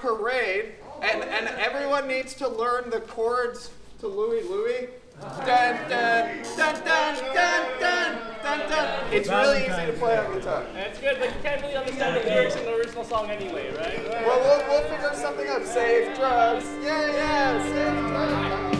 parade, 0.00 0.72
and, 1.02 1.22
and 1.22 1.48
everyone 1.58 2.08
needs 2.08 2.34
to 2.34 2.48
learn 2.48 2.90
the 2.90 3.00
chords 3.00 3.70
to 4.00 4.06
Louie 4.06 4.42
Louie. 4.42 4.88
Dun, 5.20 5.76
dun, 5.90 6.42
dun, 6.56 6.74
dun, 6.82 7.14
dun, 7.34 7.66
dun, 7.78 8.18
dun, 8.42 8.70
dun. 8.70 9.12
It's 9.12 9.28
really 9.28 9.66
easy 9.66 9.86
to 9.86 9.92
play 9.98 10.16
on 10.16 10.32
guitar. 10.32 10.64
That's 10.72 10.98
good, 10.98 11.18
but 11.20 11.28
you 11.28 11.42
can't 11.42 11.60
really 11.60 11.76
understand 11.76 12.16
the 12.16 12.30
lyrics 12.30 12.56
in 12.56 12.64
the 12.64 12.74
original 12.74 13.04
song 13.04 13.28
anyway, 13.28 13.70
right? 13.76 14.02
Well, 14.26 14.40
we'll, 14.40 14.66
we'll 14.68 14.88
figure 14.88 15.12
something 15.14 15.46
out. 15.46 15.66
Save 15.66 16.16
drugs. 16.16 16.64
Yeah, 16.82 17.06
yeah, 17.12 17.62
save 17.62 17.98
drugs. 18.08 18.70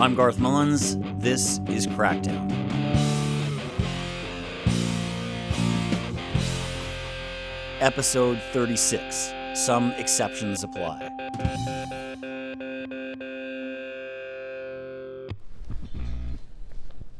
I'm 0.00 0.14
Garth 0.14 0.38
Mullins. 0.38 0.96
This 1.18 1.60
is 1.66 1.86
Crackdown. 1.86 2.67
Episode 7.80 8.40
36. 8.52 9.32
Some 9.54 9.92
exceptions 9.92 10.64
apply. 10.64 11.08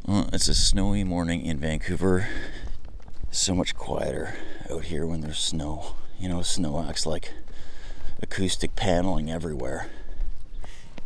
Well, 0.04 0.28
it's 0.32 0.48
a 0.48 0.54
snowy 0.54 1.04
morning 1.04 1.46
in 1.46 1.58
Vancouver. 1.58 2.28
So 3.30 3.54
much 3.54 3.76
quieter 3.76 4.34
out 4.68 4.86
here 4.86 5.06
when 5.06 5.20
there's 5.20 5.38
snow. 5.38 5.94
You 6.18 6.28
know, 6.28 6.42
snow 6.42 6.84
acts 6.88 7.06
like 7.06 7.32
acoustic 8.20 8.74
paneling 8.74 9.30
everywhere. 9.30 9.88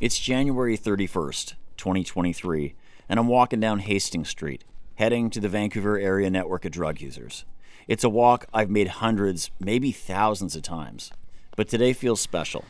It's 0.01 0.19
January 0.19 0.79
31st, 0.79 1.55
2023, 1.77 2.75
and 3.07 3.21
I'm 3.21 3.29
walking 3.29 3.61
down 3.61 3.81
Hastings 3.81 4.31
Street, 4.31 4.65
heading 4.95 5.29
to 5.29 5.41
the 5.41 5.51
Vancouver 5.51 5.99
area 5.99 6.31
network 6.31 6.65
of 6.65 6.73
drug 6.73 7.03
users. 7.03 7.45
It's 7.89 8.05
a 8.05 8.09
walk 8.09 8.47
I've 8.55 8.71
made 8.71 8.89
hundreds, 8.89 9.51
maybe 9.59 9.91
thousands 9.93 10.55
of 10.55 10.63
times, 10.63 11.11
but 11.57 11.69
today 11.69 11.93
feels 11.93 12.21
special. 12.21 12.65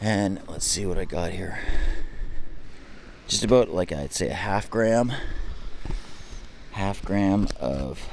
And 0.00 0.40
let's 0.46 0.66
see 0.66 0.84
what 0.84 0.98
I 0.98 1.04
got 1.06 1.32
here. 1.32 1.58
Just 3.26 3.42
about 3.42 3.70
like 3.70 3.92
I'd 3.92 4.12
say 4.12 4.28
a 4.28 4.34
half 4.34 4.68
gram, 4.68 5.12
half 6.72 7.02
gram 7.02 7.48
of, 7.58 8.06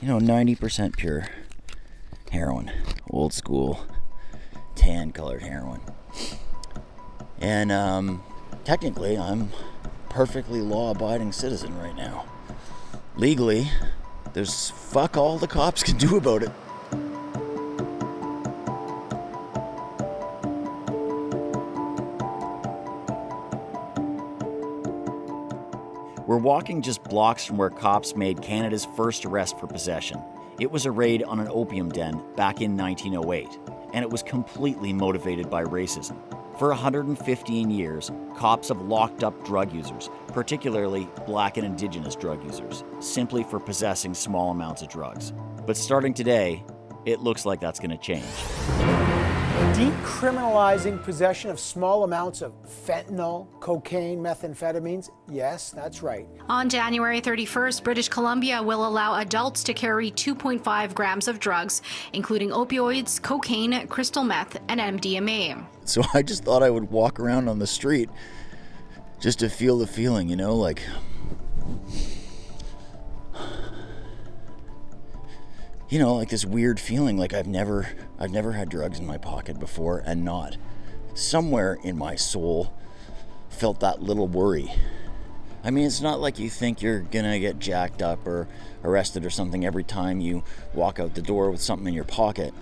you 0.00 0.08
know, 0.08 0.18
90% 0.18 0.96
pure 0.96 1.28
heroin, 2.30 2.72
old 3.10 3.34
school, 3.34 3.84
tan 4.74 5.12
colored 5.12 5.42
heroin. 5.42 5.80
And 7.38 7.70
um, 7.70 8.22
technically, 8.64 9.18
I'm 9.18 9.50
perfectly 10.08 10.60
law 10.60 10.90
abiding 10.90 11.32
citizen 11.32 11.78
right 11.78 11.94
now. 11.94 12.24
Legally, 13.16 13.68
there's 14.40 14.70
fuck 14.70 15.18
all 15.18 15.36
the 15.36 15.46
cops 15.46 15.82
can 15.82 15.98
do 15.98 16.16
about 16.16 16.42
it. 16.42 16.50
We're 26.26 26.38
walking 26.38 26.80
just 26.80 27.04
blocks 27.04 27.44
from 27.44 27.58
where 27.58 27.68
cops 27.68 28.16
made 28.16 28.40
Canada's 28.40 28.86
first 28.96 29.26
arrest 29.26 29.60
for 29.60 29.66
possession. 29.66 30.22
It 30.58 30.70
was 30.70 30.86
a 30.86 30.90
raid 30.90 31.22
on 31.22 31.38
an 31.38 31.48
opium 31.50 31.90
den 31.90 32.22
back 32.34 32.62
in 32.62 32.78
1908, 32.78 33.58
and 33.92 34.02
it 34.02 34.08
was 34.08 34.22
completely 34.22 34.94
motivated 34.94 35.50
by 35.50 35.64
racism. 35.64 36.16
For 36.60 36.68
115 36.68 37.70
years, 37.70 38.10
cops 38.36 38.68
have 38.68 38.82
locked 38.82 39.24
up 39.24 39.46
drug 39.46 39.72
users, 39.72 40.10
particularly 40.26 41.08
black 41.24 41.56
and 41.56 41.64
indigenous 41.64 42.14
drug 42.14 42.44
users, 42.44 42.84
simply 42.98 43.44
for 43.44 43.58
possessing 43.58 44.12
small 44.12 44.50
amounts 44.50 44.82
of 44.82 44.88
drugs. 44.88 45.32
But 45.64 45.78
starting 45.78 46.12
today, 46.12 46.62
it 47.06 47.20
looks 47.20 47.46
like 47.46 47.60
that's 47.60 47.80
going 47.80 47.92
to 47.92 47.96
change. 47.96 49.09
Decriminalizing 49.60 51.02
possession 51.02 51.50
of 51.50 51.60
small 51.60 52.04
amounts 52.04 52.40
of 52.40 52.52
fentanyl, 52.66 53.46
cocaine, 53.60 54.18
methamphetamines. 54.18 55.10
Yes, 55.28 55.70
that's 55.70 56.02
right. 56.02 56.26
On 56.48 56.68
January 56.68 57.20
31st, 57.20 57.84
British 57.84 58.08
Columbia 58.08 58.62
will 58.62 58.86
allow 58.86 59.16
adults 59.16 59.62
to 59.64 59.74
carry 59.74 60.10
2.5 60.10 60.94
grams 60.94 61.28
of 61.28 61.38
drugs, 61.40 61.82
including 62.14 62.50
opioids, 62.50 63.22
cocaine, 63.22 63.86
crystal 63.88 64.24
meth, 64.24 64.56
and 64.68 64.80
MDMA. 64.80 65.64
So 65.84 66.02
I 66.14 66.22
just 66.22 66.44
thought 66.44 66.62
I 66.62 66.70
would 66.70 66.90
walk 66.90 67.20
around 67.20 67.48
on 67.48 67.58
the 67.58 67.66
street 67.66 68.08
just 69.20 69.40
to 69.40 69.48
feel 69.50 69.78
the 69.78 69.86
feeling, 69.86 70.28
you 70.28 70.36
know, 70.36 70.56
like. 70.56 70.82
You 75.90 75.98
know, 75.98 76.14
like 76.14 76.28
this 76.28 76.44
weird 76.44 76.78
feeling 76.78 77.18
like 77.18 77.34
I've 77.34 77.48
never 77.48 77.88
I've 78.16 78.30
never 78.30 78.52
had 78.52 78.68
drugs 78.68 79.00
in 79.00 79.06
my 79.06 79.18
pocket 79.18 79.58
before 79.58 80.04
and 80.06 80.24
not 80.24 80.56
somewhere 81.14 81.78
in 81.82 81.98
my 81.98 82.14
soul 82.14 82.72
felt 83.48 83.80
that 83.80 84.00
little 84.00 84.28
worry. 84.28 84.72
I 85.64 85.72
mean, 85.72 85.84
it's 85.84 86.00
not 86.00 86.20
like 86.20 86.38
you 86.38 86.48
think 86.48 86.80
you're 86.80 87.00
gonna 87.00 87.40
get 87.40 87.58
jacked 87.58 88.02
up 88.02 88.24
or 88.24 88.46
arrested 88.84 89.26
or 89.26 89.30
something 89.30 89.66
every 89.66 89.82
time 89.82 90.20
you 90.20 90.44
walk 90.74 91.00
out 91.00 91.16
the 91.16 91.22
door 91.22 91.50
with 91.50 91.60
something 91.60 91.88
in 91.88 91.94
your 91.94 92.04
pocket. 92.04 92.54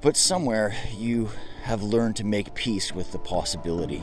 But 0.00 0.16
somewhere 0.16 0.74
you 0.96 1.28
have 1.64 1.82
learned 1.82 2.16
to 2.16 2.24
make 2.24 2.54
peace 2.54 2.94
with 2.94 3.12
the 3.12 3.18
possibility. 3.18 4.02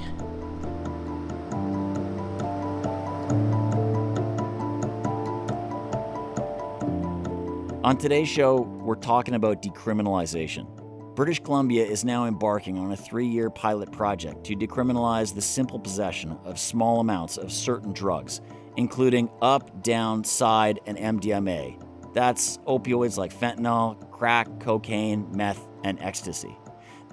On 7.87 7.95
today's 7.95 8.27
show, 8.27 8.63
we're 8.83 8.95
talking 8.95 9.35
about 9.35 9.61
decriminalization. 9.61 10.67
British 11.15 11.39
Columbia 11.39 11.85
is 11.85 12.03
now 12.03 12.25
embarking 12.25 12.77
on 12.77 12.91
a 12.91 12.97
three 12.97 13.25
year 13.25 13.49
pilot 13.49 13.93
project 13.93 14.43
to 14.43 14.57
decriminalize 14.57 15.33
the 15.33 15.41
simple 15.41 15.79
possession 15.79 16.37
of 16.43 16.59
small 16.59 16.99
amounts 16.99 17.37
of 17.37 17.49
certain 17.49 17.93
drugs, 17.93 18.41
including 18.75 19.29
up, 19.41 19.83
down, 19.83 20.25
side, 20.25 20.81
and 20.85 20.97
MDMA. 20.97 21.81
That's 22.13 22.57
opioids 22.67 23.17
like 23.17 23.33
fentanyl, 23.33 24.11
crack, 24.11 24.49
cocaine, 24.59 25.25
meth, 25.33 25.65
and 25.85 25.97
ecstasy. 26.01 26.57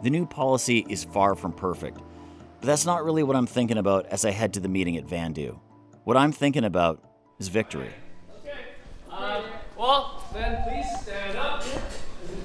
The 0.03 0.11
new 0.11 0.27
policy 0.27 0.85
is 0.89 1.05
far 1.05 1.37
from 1.37 1.53
perfect, 1.53 1.99
but 2.61 2.67
that's 2.67 2.85
not 2.85 3.05
really 3.05 3.23
what 3.23 3.37
I'm 3.37 3.47
thinking 3.47 3.79
about 3.79 4.07
as 4.07 4.25
I 4.25 4.33
head 4.33 4.53
to 4.55 4.61
the 4.61 4.69
meeting 4.69 4.97
at 4.97 5.07
Vandu. 5.07 5.57
What 6.03 6.17
I'm 6.17 6.33
thinking 6.33 6.65
about 6.65 7.01
is 7.39 7.47
victory. 7.47 7.91
Well, 9.77 10.25
then 10.33 10.63
please 10.63 10.87
stand 11.03 11.37
up. 11.37 11.63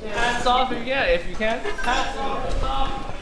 Hats 0.08 0.46
off 0.46 0.72
if 0.72 0.80
you 0.80 0.86
can. 0.86 1.10
If 1.10 1.30
you 1.30 1.36
can. 1.36 1.60
Hats 1.60 2.18
off. 2.18 3.16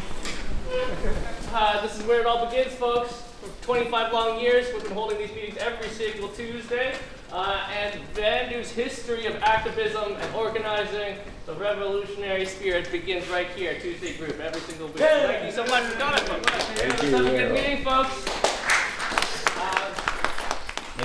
Uh, 1.53 1.81
this 1.81 1.99
is 1.99 2.05
where 2.05 2.21
it 2.21 2.25
all 2.25 2.45
begins, 2.45 2.73
folks. 2.75 3.23
For 3.41 3.65
25 3.65 4.13
long 4.13 4.39
years, 4.39 4.67
we've 4.73 4.83
been 4.83 4.93
holding 4.93 5.17
these 5.17 5.31
meetings 5.31 5.57
every 5.57 5.89
single 5.89 6.29
Tuesday. 6.29 6.95
Uh, 7.31 7.67
and 7.77 7.99
Vandu's 8.13 8.71
history 8.71 9.25
of 9.25 9.35
activism 9.43 10.13
and 10.15 10.35
organizing, 10.35 11.17
the 11.45 11.53
revolutionary 11.55 12.45
spirit 12.45 12.89
begins 12.91 13.27
right 13.29 13.49
here, 13.49 13.77
Tuesday 13.79 14.15
group, 14.15 14.39
every 14.39 14.61
single 14.61 14.87
week. 14.87 14.97
Thank 14.97 15.45
you 15.45 15.51
so 15.51 15.65
much 15.65 15.83
for 15.83 15.99
coming. 15.99 16.23
Thank 16.23 17.03
you. 17.03 17.09
Have 17.09 17.25
a 17.25 17.29
good 17.29 17.53
meeting, 17.53 17.83
folks. 17.83 18.46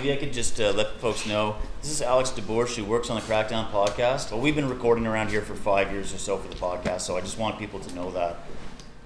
Maybe 0.02 0.14
I 0.14 0.16
could 0.16 0.32
just 0.32 0.60
uh, 0.60 0.72
let 0.72 0.98
folks 0.98 1.26
know 1.26 1.54
this 1.80 1.92
is 1.92 2.02
Alex 2.02 2.30
DeBourge 2.30 2.74
who 2.74 2.84
works 2.84 3.08
on 3.08 3.14
the 3.14 3.22
Crackdown 3.22 3.70
podcast. 3.70 4.32
Well, 4.32 4.40
we've 4.40 4.56
been 4.56 4.68
recording 4.68 5.06
around 5.06 5.30
here 5.30 5.42
for 5.42 5.54
five 5.54 5.92
years 5.92 6.12
or 6.12 6.18
so 6.18 6.38
for 6.38 6.48
the 6.48 6.56
podcast, 6.56 7.02
so 7.02 7.16
I 7.16 7.20
just 7.20 7.38
want 7.38 7.56
people 7.56 7.78
to 7.78 7.94
know 7.94 8.10
that. 8.10 8.38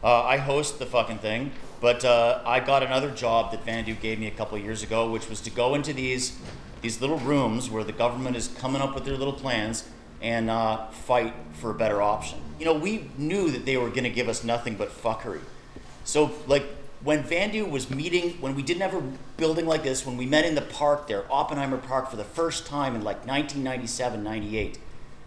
Uh, 0.03 0.23
I 0.23 0.39
host 0.39 0.79
the 0.79 0.87
fucking 0.87 1.19
thing, 1.19 1.53
but 1.83 2.03
uh, 2.03 2.41
I 2.47 2.61
got 2.61 2.83
another 2.83 3.11
job 3.11 3.51
that 3.51 3.67
Vandu 3.67 4.01
gave 4.01 4.19
me 4.19 4.27
a 4.27 4.31
couple 4.31 4.57
years 4.57 4.83
ago, 4.83 5.11
which 5.11 5.29
was 5.29 5.43
to 5.43 5.51
go 5.51 5.75
into 5.75 5.93
these 5.93 6.39
these 6.81 6.99
little 7.03 7.19
rooms 7.19 7.69
where 7.69 7.85
the 7.85 7.93
government 7.93 8.35
is 8.35 8.49
coming 8.49 8.81
up 8.81 8.95
with 8.95 9.05
their 9.05 9.19
little 9.19 9.35
plans 9.35 9.87
and 10.23 10.49
uh, 10.49 10.87
fight 10.87 11.35
for 11.53 11.73
a 11.73 11.75
better 11.75 12.01
option. 12.01 12.39
You 12.59 12.65
know, 12.65 12.73
we 12.73 13.11
knew 13.19 13.51
that 13.51 13.67
they 13.67 13.77
were 13.77 13.91
going 13.91 14.05
to 14.05 14.11
give 14.11 14.31
us 14.31 14.45
nothing 14.45 14.77
but 14.77 14.89
fuckery. 14.89 15.43
So, 16.05 16.31
like, 16.47 16.65
when 17.03 17.23
Vandu 17.23 17.69
was 17.69 17.91
meeting, 17.91 18.33
when 18.41 18.55
we 18.55 18.63
didn't 18.63 18.83
have 18.83 18.95
a 18.95 19.03
building 19.37 19.67
like 19.67 19.83
this, 19.83 20.07
when 20.07 20.17
we 20.17 20.27
met 20.27 20.45
in 20.45 20.55
the 20.55 20.63
park 20.63 21.07
there, 21.07 21.25
Oppenheimer 21.31 21.79
Park, 21.79 22.11
for 22.11 22.17
the 22.17 22.25
first 22.25 22.67
time 22.67 22.95
in 22.95 23.03
like 23.03 23.27
1997, 23.27 24.23
98, 24.23 24.79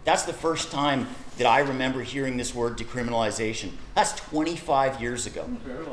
that's 0.04 0.24
the 0.24 0.32
first 0.32 0.70
time 0.70 1.08
that 1.38 1.46
I 1.46 1.60
remember 1.60 2.02
hearing 2.02 2.36
this 2.36 2.54
word 2.54 2.76
decriminalization. 2.76 3.72
That's 3.94 4.12
25 4.12 5.00
years 5.00 5.26
ago. 5.26 5.48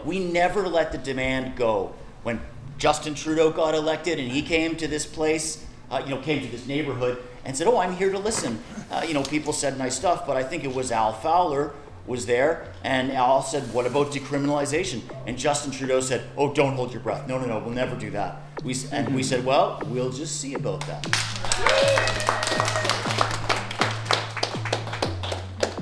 We 0.06 0.20
never 0.20 0.68
let 0.68 0.92
the 0.92 0.98
demand 0.98 1.56
go. 1.56 1.94
When 2.24 2.42
Justin 2.78 3.16
Trudeau 3.16 3.52
got 3.52 3.76
elected 3.76 4.20
and 4.20 4.32
he 4.32 4.42
came 4.42 4.76
to 4.78 4.88
this 4.88 5.06
place, 5.06 5.66
uh, 5.92 6.02
you 6.04 6.10
know, 6.10 6.22
came 6.22 6.42
to 6.42 6.48
this 6.48 6.68
neighborhood 6.68 7.22
and 7.46 7.56
said, 7.56 7.68
"Oh, 7.68 7.78
I'm 7.78 7.96
here 7.96 8.12
to 8.12 8.20
listen." 8.20 8.62
Uh, 8.92 9.06
you 9.08 9.14
know, 9.14 9.24
people 9.24 9.54
said 9.54 9.78
nice 9.78 9.96
stuff, 9.96 10.28
but 10.28 10.36
I 10.36 10.44
think 10.44 10.64
it 10.64 10.74
was 10.74 10.92
Al 10.92 11.14
Fowler 11.14 11.74
was 12.08 12.26
there, 12.26 12.72
and 12.84 13.12
Al 13.12 13.42
said, 13.42 13.74
"What 13.74 13.86
about 13.86 14.12
decriminalization?" 14.12 15.02
And 15.26 15.38
Justin 15.38 15.72
Trudeau 15.72 16.00
said, 16.00 16.24
"Oh, 16.38 16.54
don't 16.54 16.74
hold 16.74 16.92
your 16.92 17.02
breath. 17.02 17.28
No, 17.28 17.38
no, 17.38 17.46
no, 17.46 17.60
we'll 17.60 17.74
never 17.74 17.96
do 17.96 18.10
that." 18.12 18.42
We 18.64 18.76
and 18.92 19.14
we 19.14 19.24
said, 19.24 19.46
"Well, 19.46 19.82
we'll 19.88 20.12
just 20.12 20.40
see 20.40 20.54
about 20.54 20.82
that." 20.88 21.06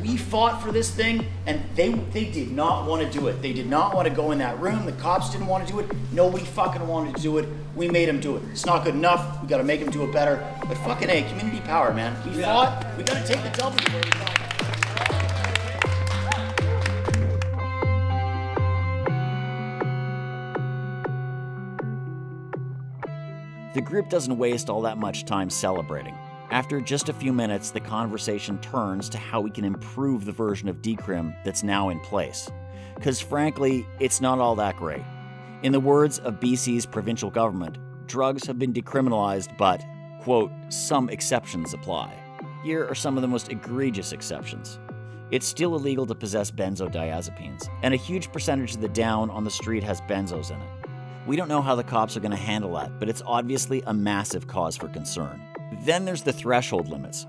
we 0.06 0.18
fought 0.18 0.62
for 0.62 0.72
this 0.72 0.92
thing, 0.92 1.26
and 1.46 1.62
they 1.76 1.90
they 1.90 2.26
did 2.26 2.52
not 2.52 2.88
want 2.88 3.02
to 3.02 3.20
do 3.20 3.28
it. 3.28 3.42
They 3.42 3.54
did 3.54 3.68
not 3.68 3.96
want 3.96 4.08
to 4.08 4.14
go 4.14 4.32
in 4.32 4.38
that 4.40 4.60
room. 4.60 4.86
The 4.86 4.92
cops 4.94 5.32
didn't 5.32 5.48
want 5.48 5.68
to 5.68 5.74
do 5.74 5.80
it. 5.80 5.92
Nobody 6.12 6.46
fucking 6.46 6.88
wanted 6.88 7.16
to 7.16 7.22
do 7.22 7.38
it. 7.38 7.48
We 7.76 7.90
made 7.90 8.08
them 8.08 8.20
do 8.20 8.38
it. 8.38 8.44
It's 8.52 8.66
not 8.66 8.84
good 8.84 8.96
enough. 8.96 9.42
We 9.42 9.48
got 9.48 9.58
to 9.58 9.64
make 9.64 9.80
them 9.80 9.92
do 9.92 10.04
it 10.04 10.14
better. 10.14 10.46
But 10.68 10.78
fucking 10.80 11.10
a 11.10 11.24
community 11.24 11.62
power, 11.62 11.94
man. 11.94 12.16
We 12.26 12.42
fought. 12.42 12.86
We 12.98 13.04
got 13.04 13.26
to 13.26 13.28
take 13.28 13.44
the 13.44 13.58
W. 13.58 14.45
The 23.76 23.82
group 23.82 24.08
doesn't 24.08 24.38
waste 24.38 24.70
all 24.70 24.82
that 24.84 24.98
much 24.98 25.26
time 25.26 25.50
celebrating. 25.50 26.18
After 26.50 26.80
just 26.80 27.10
a 27.10 27.14
few 27.14 27.34
minutes, 27.34 27.72
the 27.72 27.82
conversation 27.82 28.58
turns 28.60 29.10
to 29.10 29.18
how 29.18 29.42
we 29.42 29.50
can 29.50 29.66
improve 29.66 30.24
the 30.24 30.32
version 30.32 30.70
of 30.70 30.82
decrim 30.82 31.36
that's 31.44 31.62
now 31.62 31.90
in 31.90 32.00
place. 32.00 32.50
Because 32.96 33.20
frankly, 33.20 33.86
it's 34.00 34.22
not 34.22 34.40
all 34.40 34.56
that 34.56 34.78
great. 34.78 35.04
In 35.64 35.74
the 35.74 35.80
words 35.82 36.20
of 36.20 36.40
BC's 36.40 36.86
provincial 36.86 37.30
government, 37.30 37.78
drugs 38.08 38.48
have 38.48 38.58
been 38.58 38.72
decriminalized, 38.72 39.58
but, 39.58 39.84
quote, 40.22 40.52
some 40.70 41.10
exceptions 41.10 41.74
apply. 41.74 42.18
Here 42.64 42.88
are 42.88 42.96
some 42.96 43.18
of 43.18 43.24
the 43.24 43.28
most 43.28 43.52
egregious 43.52 44.14
exceptions. 44.14 44.80
It's 45.32 45.46
still 45.46 45.76
illegal 45.76 46.06
to 46.06 46.16
possess 46.16 46.50
benzodiazepines, 46.50 47.68
and 47.84 47.94
a 47.94 47.98
huge 47.98 48.32
percentage 48.32 48.76
of 48.76 48.80
the 48.82 48.88
down 48.88 49.30
on 49.30 49.44
the 49.44 49.52
street 49.52 49.84
has 49.84 50.00
benzos 50.00 50.50
in 50.50 50.62
it. 50.62 50.75
We 51.26 51.36
don't 51.36 51.48
know 51.48 51.64
how 51.64 51.74
the 51.74 51.84
cops 51.84 52.16
are 52.16 52.20
going 52.20 52.32
to 52.32 52.38
handle 52.38 52.76
that, 52.76 53.00
but 53.00 53.10
it's 53.10 53.24
obviously 53.26 53.82
a 53.88 53.94
massive 53.94 54.48
cause 54.48 54.78
for 54.78 54.88
concern. 54.88 55.42
Then 55.82 56.06
there's 56.06 56.22
the 56.22 56.32
threshold 56.32 56.88
limits. 56.88 57.26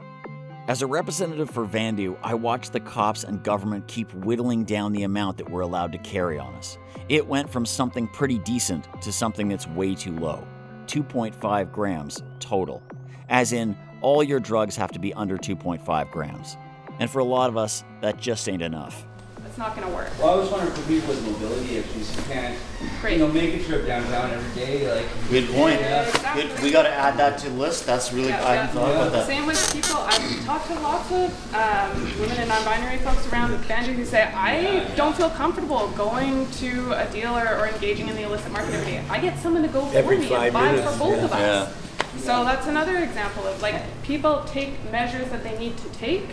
As 0.69 0.83
a 0.83 0.87
representative 0.87 1.49
for 1.49 1.65
Vandu, 1.65 2.19
I 2.23 2.35
watched 2.35 2.75
the 2.75 2.81
cops 2.81 3.25
and 3.25 3.43
government 3.43 3.87
keep 3.87 4.13
whittling 4.13 4.65
down 4.65 4.93
the 4.93 5.05
amount 5.05 5.39
that 5.39 5.49
we're 5.49 5.63
allowed 5.63 5.93
to 5.93 5.99
carry 5.99 6.39
on 6.39 6.55
us. 6.57 6.77
It 7.09 7.27
went 7.27 7.49
from 7.49 7.65
something 7.65 8.07
pretty 8.09 8.39
decent 8.39 8.87
to 9.01 9.13
something 9.13 9.49
that's 9.49 9.67
way 9.69 9.95
too 9.95 10.19
low 10.19 10.47
2.5 10.89 11.73
grams 11.73 12.23
total. 12.39 12.83
As 13.29 13.53
in, 13.53 13.77
all 14.03 14.23
your 14.23 14.41
drugs 14.41 14.77
have 14.77 14.93
to 14.93 14.99
be 14.99 15.15
under 15.15 15.39
2.5 15.39 16.11
grams. 16.11 16.57
And 16.99 17.11
for 17.11 17.21
a 17.21 17.25
lot 17.25 17.49
of 17.49 17.57
us, 17.57 17.83
that 18.03 18.19
just 18.19 18.49
ain't 18.49 18.63
enough. 18.63 19.07
It's 19.57 19.65
not 19.65 19.75
going 19.75 19.89
to 19.89 19.95
work. 19.95 20.11
Well, 20.19 20.35
I 20.35 20.37
was 20.37 20.51
wondering 20.51 20.75
for 20.75 20.87
people 20.87 21.09
with 21.09 21.25
mobility 21.25 21.77
issues 21.79 22.15
who 22.15 22.23
can't, 22.31 22.59
Great. 23.01 23.15
you 23.15 23.21
know, 23.21 23.33
make 23.33 23.55
a 23.55 23.65
trip 23.65 23.87
downtown 23.87 24.31
every 24.31 24.55
day, 24.55 24.87
like. 24.95 25.07
Good 25.31 25.49
point. 25.49 25.81
Yeah. 25.81 26.35
Good. 26.35 26.61
We 26.61 26.71
got 26.71 26.83
to 26.83 26.91
add 26.91 27.17
that 27.17 27.39
to 27.39 27.49
the 27.49 27.57
list. 27.57 27.87
That's 27.87 28.13
really, 28.13 28.29
Yeah, 28.29 28.45
I 28.45 28.53
yeah. 28.53 28.67
hadn't 28.67 28.75
thought 28.79 28.91
about 28.91 29.13
that. 29.13 29.27
Same 29.27 29.47
with 29.47 29.73
people. 29.73 29.97
I've 29.97 30.45
talked 30.45 30.67
to 30.67 30.75
lots 30.81 31.11
of 31.11 31.55
um, 31.55 32.21
women 32.21 32.37
and 32.37 32.51
non-binary 32.51 32.99
folks 32.99 33.27
around 33.33 33.53
the 33.53 33.57
Banjo 33.67 33.93
who 33.95 34.05
say, 34.05 34.25
I 34.25 34.93
don't 34.95 35.17
feel 35.17 35.31
comfortable 35.31 35.89
going 35.93 36.51
to 36.51 36.93
a 36.93 37.11
dealer 37.11 37.57
or 37.59 37.67
engaging 37.69 38.09
in 38.09 38.15
the 38.15 38.25
illicit 38.25 38.53
market 38.53 38.75
every 38.75 38.93
day. 38.93 39.05
I 39.09 39.19
get 39.19 39.39
someone 39.39 39.63
to 39.63 39.69
go 39.69 39.87
for 39.87 39.97
Every 39.97 40.19
me 40.19 40.35
and 40.35 40.53
buy 40.53 40.71
minutes, 40.71 40.93
for 40.93 40.99
both 40.99 41.17
yeah. 41.17 41.25
of 41.25 41.33
us. 41.33 41.87
So 42.19 42.45
that's 42.45 42.67
another 42.67 42.99
example 42.99 43.47
of 43.47 43.63
like 43.63 43.77
people 44.03 44.45
take 44.45 44.75
measures 44.93 45.31
that 45.31 45.43
they 45.43 45.57
need 45.59 45.79
to 45.79 45.89
take 45.91 46.29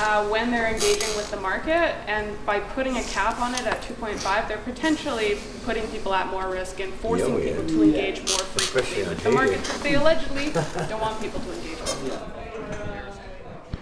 uh, 0.00 0.26
when 0.28 0.50
they're 0.50 0.68
engaging 0.68 1.14
with 1.16 1.30
the 1.30 1.36
market, 1.40 1.94
and 2.08 2.36
by 2.46 2.60
putting 2.60 2.96
a 2.96 3.02
cap 3.04 3.40
on 3.40 3.54
it 3.54 3.66
at 3.66 3.82
2.5, 3.82 4.48
they're 4.48 4.58
potentially 4.58 5.38
putting 5.64 5.86
people 5.88 6.14
at 6.14 6.28
more 6.28 6.50
risk 6.50 6.80
and 6.80 6.92
forcing 6.94 7.28
Yeah, 7.28 7.34
oh, 7.34 7.38
yeah. 7.38 7.50
people 7.52 7.66
to 7.68 7.82
engage 7.82 8.18
more 8.18 8.38
frequently 8.38 9.02
Especially 9.02 9.08
with 9.08 9.22
the 9.24 9.30
market 9.30 9.50
dating. 9.56 9.62
that 9.72 9.82
they 9.82 9.94
allegedly 9.94 10.52
don't 10.88 11.00
want 11.00 11.20
people 11.20 11.40
to 11.40 11.52
engage 11.52 11.80
with. 11.80 12.22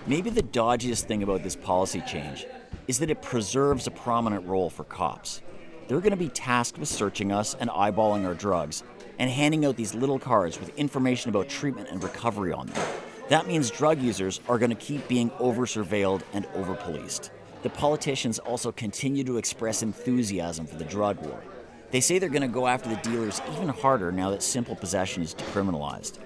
Maybe 0.06 0.30
the 0.30 0.42
dodgiest 0.42 1.04
thing 1.04 1.22
about 1.22 1.42
this 1.42 1.56
policy 1.56 2.02
change 2.06 2.46
is 2.86 2.98
that 2.98 3.10
it 3.10 3.22
preserves 3.22 3.86
a 3.86 3.90
prominent 3.90 4.46
role 4.46 4.68
for 4.68 4.84
cops. 4.84 5.40
They're 5.88 6.00
going 6.00 6.10
to 6.10 6.16
be 6.16 6.28
tasked 6.28 6.78
with 6.78 6.88
searching 6.88 7.32
us 7.32 7.54
and 7.58 7.70
eyeballing 7.70 8.26
our 8.26 8.34
drugs 8.34 8.82
and 9.18 9.30
handing 9.30 9.64
out 9.64 9.76
these 9.76 9.94
little 9.94 10.18
cards 10.18 10.58
with 10.60 10.76
information 10.78 11.30
about 11.30 11.48
treatment 11.48 11.88
and 11.90 12.02
recovery 12.02 12.52
on 12.52 12.66
them. 12.66 12.82
That 13.28 13.46
means 13.46 13.70
drug 13.70 14.02
users 14.02 14.40
are 14.48 14.58
going 14.58 14.70
to 14.70 14.76
keep 14.76 15.08
being 15.08 15.30
over 15.38 15.64
surveilled 15.64 16.22
and 16.34 16.46
over 16.54 16.74
policed. 16.74 17.30
The 17.62 17.70
politicians 17.70 18.38
also 18.38 18.70
continue 18.70 19.24
to 19.24 19.38
express 19.38 19.82
enthusiasm 19.82 20.66
for 20.66 20.76
the 20.76 20.84
drug 20.84 21.18
war. 21.20 21.42
They 21.90 22.00
say 22.00 22.18
they're 22.18 22.28
going 22.28 22.42
to 22.42 22.48
go 22.48 22.66
after 22.66 22.90
the 22.90 22.96
dealers 22.96 23.40
even 23.52 23.68
harder 23.68 24.12
now 24.12 24.30
that 24.30 24.42
simple 24.42 24.76
possession 24.76 25.22
is 25.22 25.34
decriminalized. 25.34 26.18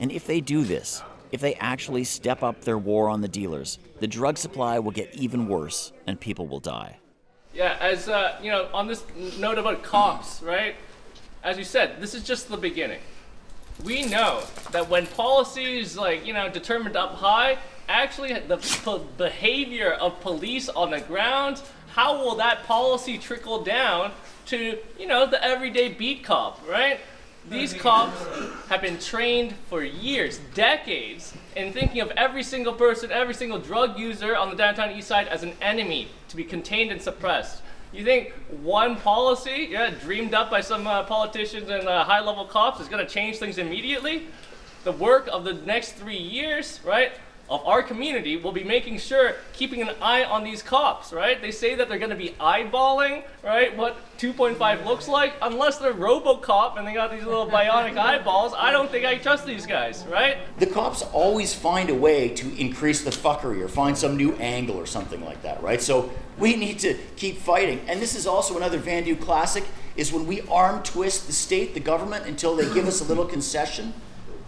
And 0.00 0.10
if 0.10 0.26
they 0.26 0.40
do 0.40 0.64
this, 0.64 1.02
if 1.32 1.42
they 1.42 1.54
actually 1.56 2.04
step 2.04 2.42
up 2.42 2.62
their 2.62 2.78
war 2.78 3.10
on 3.10 3.20
the 3.20 3.28
dealers, 3.28 3.78
the 4.00 4.06
drug 4.06 4.38
supply 4.38 4.78
will 4.78 4.92
get 4.92 5.14
even 5.14 5.48
worse 5.48 5.92
and 6.06 6.18
people 6.18 6.46
will 6.46 6.60
die. 6.60 6.98
Yeah, 7.52 7.76
as 7.80 8.08
uh, 8.08 8.38
you 8.42 8.50
know, 8.50 8.68
on 8.72 8.86
this 8.86 9.04
note 9.38 9.58
about 9.58 9.82
cops, 9.82 10.40
right? 10.40 10.76
As 11.42 11.58
you 11.58 11.64
said, 11.64 12.00
this 12.00 12.14
is 12.14 12.22
just 12.22 12.48
the 12.48 12.56
beginning. 12.56 13.00
We 13.84 14.04
know 14.04 14.42
that 14.72 14.88
when 14.88 15.06
policy 15.06 15.78
is 15.78 15.96
like 15.96 16.26
you 16.26 16.32
know 16.32 16.48
determined 16.48 16.96
up 16.96 17.14
high, 17.14 17.58
actually 17.88 18.32
the 18.38 18.56
p- 18.56 19.00
behavior 19.16 19.92
of 19.92 20.20
police 20.20 20.68
on 20.68 20.90
the 20.90 21.00
ground, 21.00 21.62
how 21.90 22.18
will 22.18 22.34
that 22.36 22.64
policy 22.64 23.18
trickle 23.18 23.62
down 23.62 24.12
to 24.46 24.78
you 24.98 25.06
know 25.06 25.26
the 25.26 25.42
everyday 25.42 25.92
beat 25.92 26.24
cop, 26.24 26.60
right? 26.68 26.98
These 27.48 27.72
cops 27.84 28.20
have 28.68 28.82
been 28.82 28.98
trained 28.98 29.54
for 29.68 29.84
years, 29.84 30.40
decades, 30.54 31.32
in 31.54 31.72
thinking 31.72 32.00
of 32.00 32.10
every 32.12 32.42
single 32.42 32.74
person, 32.74 33.12
every 33.12 33.34
single 33.34 33.58
drug 33.58 33.96
user 33.96 34.36
on 34.36 34.50
the 34.50 34.56
downtown 34.56 34.90
east 34.90 35.08
side 35.08 35.28
as 35.28 35.44
an 35.44 35.52
enemy 35.62 36.08
to 36.28 36.36
be 36.36 36.44
contained 36.44 36.90
and 36.90 37.00
suppressed. 37.00 37.62
You 37.92 38.04
think 38.04 38.34
one 38.62 38.96
policy, 38.96 39.68
yeah, 39.70 39.90
dreamed 39.90 40.34
up 40.34 40.50
by 40.50 40.60
some 40.60 40.86
uh, 40.86 41.04
politicians 41.04 41.70
and 41.70 41.88
uh, 41.88 42.04
high 42.04 42.20
level 42.20 42.44
cops, 42.44 42.80
is 42.80 42.88
going 42.88 43.04
to 43.04 43.10
change 43.10 43.38
things 43.38 43.56
immediately? 43.56 44.26
The 44.84 44.92
work 44.92 45.28
of 45.32 45.44
the 45.44 45.54
next 45.54 45.92
three 45.92 46.18
years, 46.18 46.80
right, 46.84 47.12
of 47.50 47.66
our 47.66 47.82
community 47.82 48.36
will 48.36 48.52
be 48.52 48.64
making 48.64 48.98
sure, 48.98 49.36
keeping 49.52 49.80
an 49.82 49.90
eye 50.02 50.24
on 50.24 50.44
these 50.44 50.62
cops, 50.62 51.12
right? 51.12 51.40
They 51.40 51.50
say 51.50 51.74
that 51.74 51.88
they're 51.88 51.98
going 51.98 52.10
to 52.10 52.16
be 52.16 52.34
eyeballing, 52.40 53.24
right, 53.42 53.76
what 53.76 53.96
2.5 54.18 54.84
looks 54.84 55.08
like. 55.08 55.34
Unless 55.40 55.78
they're 55.78 55.94
Robocop 55.94 56.78
and 56.78 56.86
they 56.86 56.92
got 56.92 57.10
these 57.10 57.24
little 57.24 57.46
bionic 57.46 57.96
eyeballs, 57.98 58.52
I 58.56 58.70
don't 58.70 58.90
think 58.90 59.06
I 59.06 59.16
trust 59.16 59.46
these 59.46 59.66
guys, 59.66 60.04
right? 60.10 60.38
The 60.58 60.66
cops 60.66 61.02
always 61.02 61.54
find 61.54 61.90
a 61.90 61.94
way 61.94 62.28
to 62.30 62.54
increase 62.56 63.02
the 63.02 63.10
fuckery 63.10 63.62
or 63.62 63.68
find 63.68 63.96
some 63.96 64.16
new 64.16 64.34
angle 64.34 64.76
or 64.76 64.86
something 64.86 65.24
like 65.24 65.42
that, 65.42 65.62
right? 65.62 65.80
So 65.80 66.12
we 66.38 66.56
need 66.56 66.78
to 66.80 66.94
keep 67.16 67.38
fighting. 67.38 67.80
And 67.88 68.00
this 68.00 68.14
is 68.14 68.26
also 68.26 68.56
another 68.56 68.78
Vandu 68.78 69.20
classic 69.20 69.64
is 69.96 70.12
when 70.12 70.26
we 70.26 70.42
arm 70.42 70.82
twist 70.82 71.26
the 71.26 71.32
state, 71.32 71.74
the 71.74 71.80
government, 71.80 72.26
until 72.26 72.54
they 72.54 72.72
give 72.72 72.86
us 72.86 73.00
a 73.00 73.04
little 73.04 73.24
concession. 73.24 73.92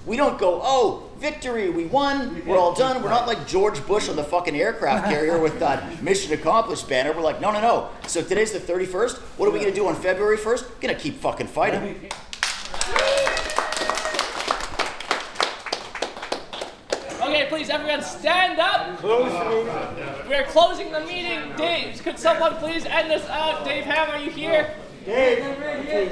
We 0.06 0.16
don't 0.16 0.38
go, 0.38 0.60
oh, 0.62 1.10
victory, 1.18 1.68
we 1.68 1.84
won, 1.84 2.42
we're 2.46 2.56
all 2.56 2.74
done. 2.74 3.02
We're 3.02 3.10
not 3.10 3.26
like 3.26 3.46
George 3.46 3.86
Bush 3.86 4.08
on 4.08 4.16
the 4.16 4.24
fucking 4.24 4.56
aircraft 4.56 5.08
carrier 5.08 5.38
with 5.38 5.58
that 5.60 6.02
mission 6.02 6.32
accomplished 6.32 6.88
banner. 6.88 7.12
We're 7.12 7.20
like, 7.20 7.40
no, 7.40 7.52
no, 7.52 7.60
no. 7.60 7.90
So 8.06 8.22
today's 8.22 8.52
the 8.52 8.60
31st. 8.60 9.18
What 9.36 9.46
are 9.46 9.50
we 9.50 9.58
gonna 9.58 9.74
do 9.74 9.86
on 9.86 9.94
February 9.94 10.38
1st? 10.38 10.80
Gonna 10.80 10.94
keep 10.94 11.16
fucking 11.20 11.48
fighting. 11.48 12.08
Okay, 17.20 17.46
please, 17.50 17.68
everyone, 17.68 18.02
stand 18.02 18.58
up. 18.58 19.02
We're 19.04 20.46
closing 20.46 20.90
the 20.92 21.00
meeting. 21.00 21.54
Dave, 21.56 22.02
could 22.02 22.18
someone 22.18 22.54
please 22.56 22.86
end 22.86 23.10
this 23.10 23.28
out? 23.28 23.64
Dave 23.66 23.84
Ham, 23.84 24.08
are 24.10 24.18
you 24.18 24.30
here? 24.30 24.74
Dave. 25.10 25.42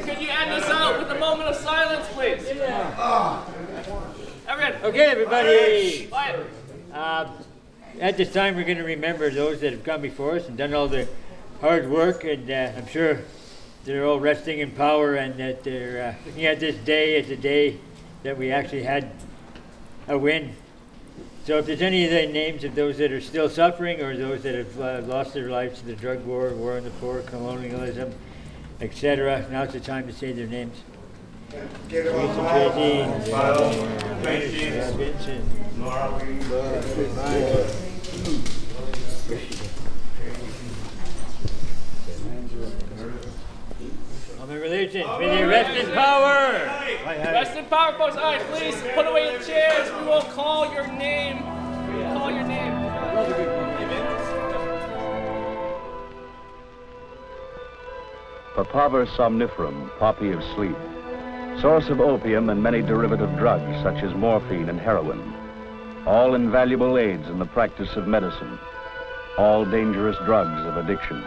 Could 0.02 0.20
you 0.20 0.28
end 0.28 0.50
this 0.50 0.68
out 0.70 0.98
with 0.98 1.08
a 1.12 1.18
moment 1.20 1.48
of 1.48 1.54
silence, 1.54 2.04
please? 2.14 2.44
Everyone, 4.48 4.74
Okay, 4.82 5.04
everybody. 5.04 6.06
quiet. 6.06 6.46
Uh, 6.92 7.28
at 8.00 8.16
this 8.16 8.32
time, 8.32 8.56
we're 8.56 8.64
going 8.64 8.78
to 8.78 8.82
remember 8.82 9.30
those 9.30 9.60
that 9.60 9.72
have 9.72 9.84
come 9.84 10.00
before 10.00 10.34
us 10.34 10.48
and 10.48 10.56
done 10.58 10.74
all 10.74 10.88
the 10.88 11.06
hard 11.60 11.88
work, 11.88 12.24
and 12.24 12.50
uh, 12.50 12.72
I'm 12.76 12.88
sure 12.88 13.20
they're 13.84 14.04
all 14.04 14.18
resting 14.18 14.58
in 14.58 14.72
power, 14.72 15.14
and 15.14 15.38
that 15.38 15.62
they're 15.62 16.16
uh, 16.18 16.26
looking 16.26 16.46
at 16.46 16.58
this 16.58 16.74
day 16.84 17.20
as 17.20 17.30
a 17.30 17.36
day 17.36 17.78
that 18.24 18.36
we 18.36 18.50
actually 18.50 18.82
had 18.82 19.12
a 20.08 20.18
win. 20.18 20.56
So, 21.44 21.58
if 21.58 21.66
there's 21.66 21.82
any 21.82 22.04
of 22.04 22.10
the 22.10 22.26
names 22.26 22.64
of 22.64 22.74
those 22.74 22.98
that 22.98 23.12
are 23.12 23.20
still 23.20 23.48
suffering, 23.48 24.00
or 24.02 24.16
those 24.16 24.42
that 24.42 24.56
have 24.56 24.80
uh, 24.80 25.02
lost 25.06 25.34
their 25.34 25.50
lives 25.50 25.78
to 25.80 25.86
the 25.86 25.94
drug 25.94 26.24
war, 26.24 26.50
war 26.50 26.78
on 26.78 26.82
the 26.82 26.90
poor, 26.90 27.22
colonialism, 27.22 28.12
etc., 28.80 29.46
now's 29.50 29.72
the 29.72 29.80
time 29.80 30.06
to 30.06 30.12
say 30.12 30.32
their 30.32 30.46
names. 30.46 30.82
Teresa 31.88 32.42
Tracy, 32.62 33.04
Vincent, 34.96 35.44
I'm 44.40 44.50
a 44.50 44.58
religion. 44.60 45.06
May 45.18 45.28
they 45.28 45.44
rest 45.44 45.76
in 45.76 45.94
power. 45.94 46.52
Rest 47.04 47.56
in 47.56 47.64
power, 47.66 47.92
folks. 47.98 48.16
All 48.16 48.22
right, 48.22 48.40
please 48.52 48.76
put 48.94 49.06
away 49.06 49.32
your 49.32 49.42
chairs. 49.42 49.90
We 50.00 50.06
will 50.06 50.22
call 50.22 50.72
your 50.72 50.86
name. 50.86 51.42
We 51.88 51.94
will 52.02 52.12
call 52.14 52.30
your 52.30 52.44
name. 52.44 53.47
Papaver 58.58 59.06
somniferum, 59.16 59.88
poppy 60.00 60.32
of 60.32 60.42
sleep, 60.56 60.74
source 61.60 61.88
of 61.90 62.00
opium 62.00 62.50
and 62.50 62.60
many 62.60 62.82
derivative 62.82 63.30
drugs 63.38 63.80
such 63.84 64.02
as 64.02 64.12
morphine 64.16 64.68
and 64.68 64.80
heroin, 64.80 65.32
all 66.08 66.34
invaluable 66.34 66.98
aids 66.98 67.28
in 67.28 67.38
the 67.38 67.46
practice 67.46 67.94
of 67.94 68.08
medicine, 68.08 68.58
all 69.38 69.64
dangerous 69.64 70.16
drugs 70.24 70.60
of 70.66 70.76
addiction. 70.76 71.22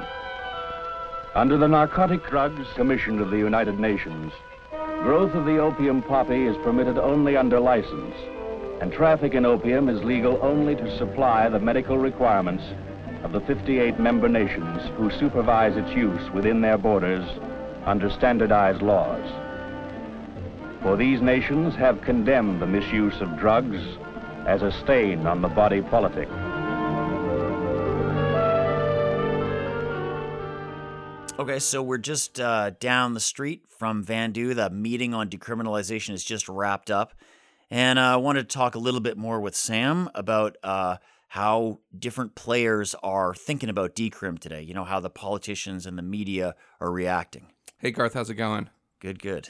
Under 1.33 1.57
the 1.57 1.69
Narcotic 1.69 2.21
Drugs 2.27 2.67
Commission 2.75 3.21
of 3.21 3.31
the 3.31 3.38
United 3.38 3.79
Nations, 3.79 4.33
growth 5.01 5.33
of 5.33 5.45
the 5.45 5.57
opium 5.57 6.01
poppy 6.01 6.47
is 6.47 6.57
permitted 6.65 6.97
only 6.97 7.38
under 7.38 7.61
license, 7.61 8.15
and 8.81 8.91
traffic 8.91 9.35
in 9.35 9.45
opium 9.45 9.88
is 9.88 10.03
legal 10.03 10.38
only 10.41 10.75
to 10.75 10.97
supply 10.97 11.47
the 11.47 11.59
medical 11.59 11.97
requirements 11.97 12.65
of 13.23 13.31
the 13.31 13.41
58 13.41 13.99
member 13.99 14.27
nations 14.27 14.81
who 14.97 15.11
supervise 15.19 15.77
its 15.77 15.91
use 15.91 16.31
within 16.31 16.61
their 16.61 16.77
borders 16.77 17.27
under 17.85 18.09
standardized 18.09 18.81
laws. 18.81 19.25
For 20.81 20.97
these 20.97 21.21
nations 21.21 21.75
have 21.75 22.01
condemned 22.01 22.61
the 22.61 22.67
misuse 22.67 23.19
of 23.21 23.37
drugs 23.37 23.79
as 24.47 24.63
a 24.63 24.71
stain 24.83 25.27
on 25.27 25.41
the 25.41 25.47
body 25.47 25.81
politic. 25.81 26.27
Okay, 31.41 31.59
so 31.59 31.81
we're 31.81 31.97
just 31.97 32.39
uh, 32.39 32.71
down 32.79 33.13
the 33.13 33.19
street 33.19 33.63
from 33.67 34.05
Vandu. 34.05 34.53
The 34.53 34.69
meeting 34.69 35.13
on 35.13 35.29
decriminalization 35.29 36.11
is 36.11 36.23
just 36.23 36.47
wrapped 36.47 36.91
up. 36.91 37.13
And 37.71 37.97
uh, 37.97 38.13
I 38.13 38.15
wanted 38.17 38.49
to 38.49 38.53
talk 38.53 38.75
a 38.75 38.79
little 38.79 38.99
bit 38.99 39.17
more 39.17 39.39
with 39.39 39.55
Sam 39.55 40.09
about 40.13 40.57
uh, 40.61 40.97
how 41.31 41.79
different 41.97 42.35
players 42.35 42.93
are 43.03 43.33
thinking 43.33 43.69
about 43.69 43.95
decrim 43.95 44.38
today. 44.38 44.61
You 44.61 44.73
know, 44.73 44.83
how 44.83 45.00
the 45.00 45.09
politicians 45.09 45.85
and 45.85 45.97
the 45.97 46.01
media 46.01 46.55
are 46.81 46.91
reacting. 46.91 47.47
Hey, 47.77 47.91
Garth, 47.91 48.15
how's 48.15 48.29
it 48.29 48.33
going? 48.33 48.69
Good, 49.00 49.21
good. 49.21 49.47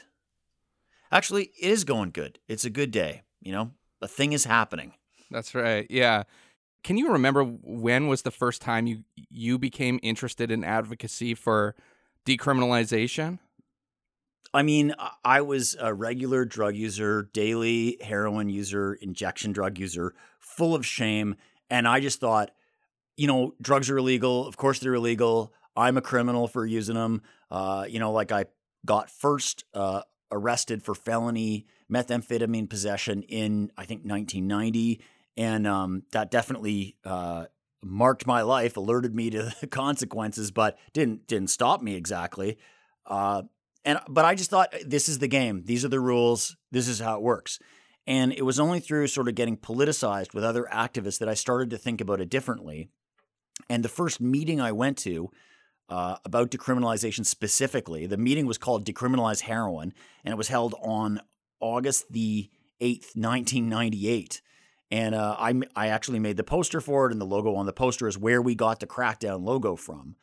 Actually, 1.10 1.50
it 1.60 1.70
is 1.72 1.82
going 1.82 2.12
good. 2.12 2.38
It's 2.46 2.64
a 2.64 2.70
good 2.70 2.92
day. 2.92 3.22
You 3.40 3.50
know, 3.50 3.72
a 4.00 4.06
thing 4.06 4.32
is 4.32 4.44
happening. 4.44 4.92
That's 5.28 5.56
right. 5.56 5.84
Yeah. 5.90 6.22
Can 6.84 6.98
you 6.98 7.10
remember 7.10 7.42
when 7.42 8.06
was 8.06 8.22
the 8.22 8.30
first 8.30 8.62
time 8.62 8.86
you 8.86 9.02
you 9.16 9.58
became 9.58 9.98
interested 10.04 10.52
in 10.52 10.62
advocacy 10.62 11.34
for 11.34 11.74
decriminalization? 12.24 13.40
I 14.54 14.62
mean, 14.62 14.94
I 15.24 15.40
was 15.40 15.74
a 15.80 15.92
regular 15.92 16.44
drug 16.44 16.76
user, 16.76 17.28
daily 17.32 17.98
heroin 18.02 18.48
user, 18.50 18.94
injection 18.94 19.50
drug 19.50 19.78
user, 19.78 20.14
full 20.38 20.76
of 20.76 20.86
shame. 20.86 21.34
And 21.72 21.88
I 21.88 22.00
just 22.00 22.20
thought, 22.20 22.50
you 23.16 23.26
know, 23.26 23.54
drugs 23.62 23.88
are 23.88 23.96
illegal. 23.96 24.46
Of 24.46 24.58
course, 24.58 24.78
they're 24.78 24.92
illegal. 24.92 25.54
I'm 25.74 25.96
a 25.96 26.02
criminal 26.02 26.46
for 26.46 26.66
using 26.66 26.96
them. 26.96 27.22
Uh, 27.50 27.86
you 27.88 27.98
know, 27.98 28.12
like 28.12 28.30
I 28.30 28.44
got 28.84 29.08
first 29.08 29.64
uh, 29.72 30.02
arrested 30.30 30.82
for 30.82 30.94
felony 30.94 31.64
methamphetamine 31.90 32.68
possession 32.68 33.22
in, 33.22 33.72
I 33.78 33.86
think, 33.86 34.00
1990. 34.00 35.00
And 35.38 35.66
um, 35.66 36.02
that 36.12 36.30
definitely 36.30 36.98
uh, 37.06 37.46
marked 37.82 38.26
my 38.26 38.42
life, 38.42 38.76
alerted 38.76 39.14
me 39.14 39.30
to 39.30 39.54
the 39.62 39.66
consequences, 39.66 40.50
but 40.50 40.78
didn't 40.92 41.26
didn't 41.26 41.48
stop 41.48 41.80
me 41.80 41.94
exactly. 41.94 42.58
Uh, 43.06 43.44
and 43.82 43.98
but 44.10 44.26
I 44.26 44.34
just 44.34 44.50
thought 44.50 44.74
this 44.84 45.08
is 45.08 45.20
the 45.20 45.28
game. 45.28 45.62
These 45.64 45.86
are 45.86 45.88
the 45.88 46.00
rules. 46.00 46.54
This 46.70 46.86
is 46.86 46.98
how 46.98 47.16
it 47.16 47.22
works. 47.22 47.58
And 48.06 48.32
it 48.32 48.42
was 48.42 48.58
only 48.58 48.80
through 48.80 49.06
sort 49.06 49.28
of 49.28 49.34
getting 49.34 49.56
politicized 49.56 50.34
with 50.34 50.44
other 50.44 50.68
activists 50.72 51.18
that 51.18 51.28
I 51.28 51.34
started 51.34 51.70
to 51.70 51.78
think 51.78 52.00
about 52.00 52.20
it 52.20 52.28
differently. 52.28 52.88
And 53.68 53.84
the 53.84 53.88
first 53.88 54.20
meeting 54.20 54.60
I 54.60 54.72
went 54.72 54.98
to 54.98 55.30
uh, 55.88 56.16
about 56.24 56.50
decriminalization 56.50 57.24
specifically, 57.24 58.06
the 58.06 58.16
meeting 58.16 58.46
was 58.46 58.58
called 58.58 58.86
Decriminalize 58.86 59.42
Heroin, 59.42 59.92
and 60.24 60.32
it 60.32 60.36
was 60.36 60.48
held 60.48 60.74
on 60.82 61.20
August 61.60 62.10
the 62.10 62.50
8th, 62.80 63.14
1998. 63.14 64.42
And 64.90 65.14
uh, 65.14 65.36
I, 65.38 65.60
I 65.76 65.88
actually 65.88 66.18
made 66.18 66.36
the 66.36 66.44
poster 66.44 66.80
for 66.80 67.06
it, 67.06 67.12
and 67.12 67.20
the 67.20 67.26
logo 67.26 67.54
on 67.54 67.66
the 67.66 67.72
poster 67.72 68.08
is 68.08 68.18
where 68.18 68.42
we 68.42 68.54
got 68.54 68.80
the 68.80 68.86
Crackdown 68.86 69.44
logo 69.44 69.76
from. 69.76 70.16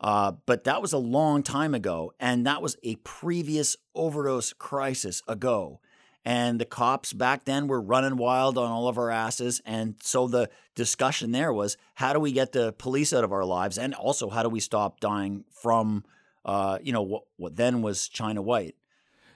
Uh, 0.00 0.32
but 0.44 0.64
that 0.64 0.82
was 0.82 0.92
a 0.92 0.98
long 0.98 1.42
time 1.42 1.74
ago, 1.74 2.12
and 2.20 2.46
that 2.46 2.62
was 2.62 2.76
a 2.82 2.96
previous 2.96 3.76
overdose 3.94 4.52
crisis 4.52 5.22
ago. 5.26 5.80
And 6.26 6.60
the 6.60 6.64
cops 6.64 7.12
back 7.12 7.44
then 7.44 7.68
were 7.68 7.80
running 7.80 8.16
wild 8.16 8.58
on 8.58 8.68
all 8.68 8.88
of 8.88 8.98
our 8.98 9.12
asses. 9.12 9.62
And 9.64 9.94
so 10.02 10.26
the 10.26 10.50
discussion 10.74 11.30
there 11.30 11.52
was 11.52 11.76
how 11.94 12.12
do 12.12 12.18
we 12.18 12.32
get 12.32 12.50
the 12.50 12.72
police 12.72 13.12
out 13.12 13.22
of 13.22 13.32
our 13.32 13.44
lives? 13.44 13.78
And 13.78 13.94
also, 13.94 14.28
how 14.28 14.42
do 14.42 14.48
we 14.48 14.58
stop 14.58 14.98
dying 14.98 15.44
from, 15.52 16.04
uh, 16.44 16.78
you 16.82 16.92
know, 16.92 17.02
what, 17.02 17.22
what 17.36 17.54
then 17.54 17.80
was 17.80 18.08
China 18.08 18.42
White? 18.42 18.74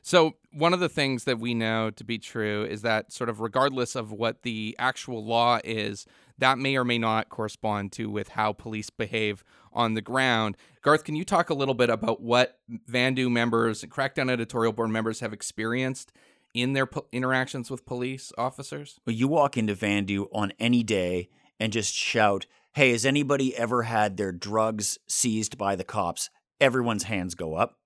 So, 0.02 0.34
one 0.52 0.72
of 0.74 0.80
the 0.80 0.88
things 0.88 1.24
that 1.24 1.38
we 1.38 1.54
know 1.54 1.90
to 1.90 2.02
be 2.02 2.18
true 2.18 2.64
is 2.64 2.82
that, 2.82 3.12
sort 3.12 3.30
of, 3.30 3.38
regardless 3.38 3.94
of 3.94 4.10
what 4.10 4.42
the 4.42 4.74
actual 4.78 5.24
law 5.24 5.60
is, 5.62 6.06
that 6.38 6.58
may 6.58 6.76
or 6.76 6.84
may 6.84 6.98
not 6.98 7.28
correspond 7.28 7.92
to 7.92 8.10
with 8.10 8.30
how 8.30 8.52
police 8.52 8.90
behave 8.90 9.44
on 9.72 9.94
the 9.94 10.02
ground. 10.02 10.56
Garth, 10.82 11.04
can 11.04 11.14
you 11.14 11.24
talk 11.24 11.50
a 11.50 11.54
little 11.54 11.74
bit 11.74 11.90
about 11.90 12.20
what 12.20 12.58
Vandu 12.90 13.30
members 13.30 13.82
and 13.84 13.92
Crackdown 13.92 14.30
editorial 14.30 14.72
board 14.72 14.90
members 14.90 15.20
have 15.20 15.32
experienced 15.32 16.12
in 16.54 16.72
their 16.72 16.86
po- 16.86 17.06
interactions 17.12 17.70
with 17.70 17.86
police 17.86 18.32
officers? 18.38 18.98
Well, 19.06 19.14
you 19.14 19.28
walk 19.28 19.56
into 19.56 19.74
Vandu 19.74 20.26
on 20.32 20.52
any 20.58 20.82
day 20.82 21.28
and 21.58 21.72
just 21.72 21.94
shout, 21.94 22.46
"Hey, 22.72 22.90
has 22.92 23.04
anybody 23.04 23.56
ever 23.56 23.82
had 23.82 24.16
their 24.16 24.32
drugs 24.32 24.98
seized 25.08 25.58
by 25.58 25.76
the 25.76 25.84
cops?" 25.84 26.30
Everyone's 26.60 27.04
hands 27.04 27.34
go 27.34 27.54
up. 27.54 27.78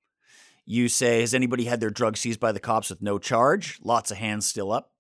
You 0.66 0.88
say, 0.88 1.20
Has 1.20 1.34
anybody 1.34 1.64
had 1.64 1.80
their 1.80 1.90
drugs 1.90 2.20
seized 2.20 2.40
by 2.40 2.52
the 2.52 2.60
cops 2.60 2.88
with 2.90 3.02
no 3.02 3.18
charge? 3.18 3.78
Lots 3.82 4.10
of 4.10 4.16
hands 4.16 4.46
still 4.46 4.72
up. 4.72 4.90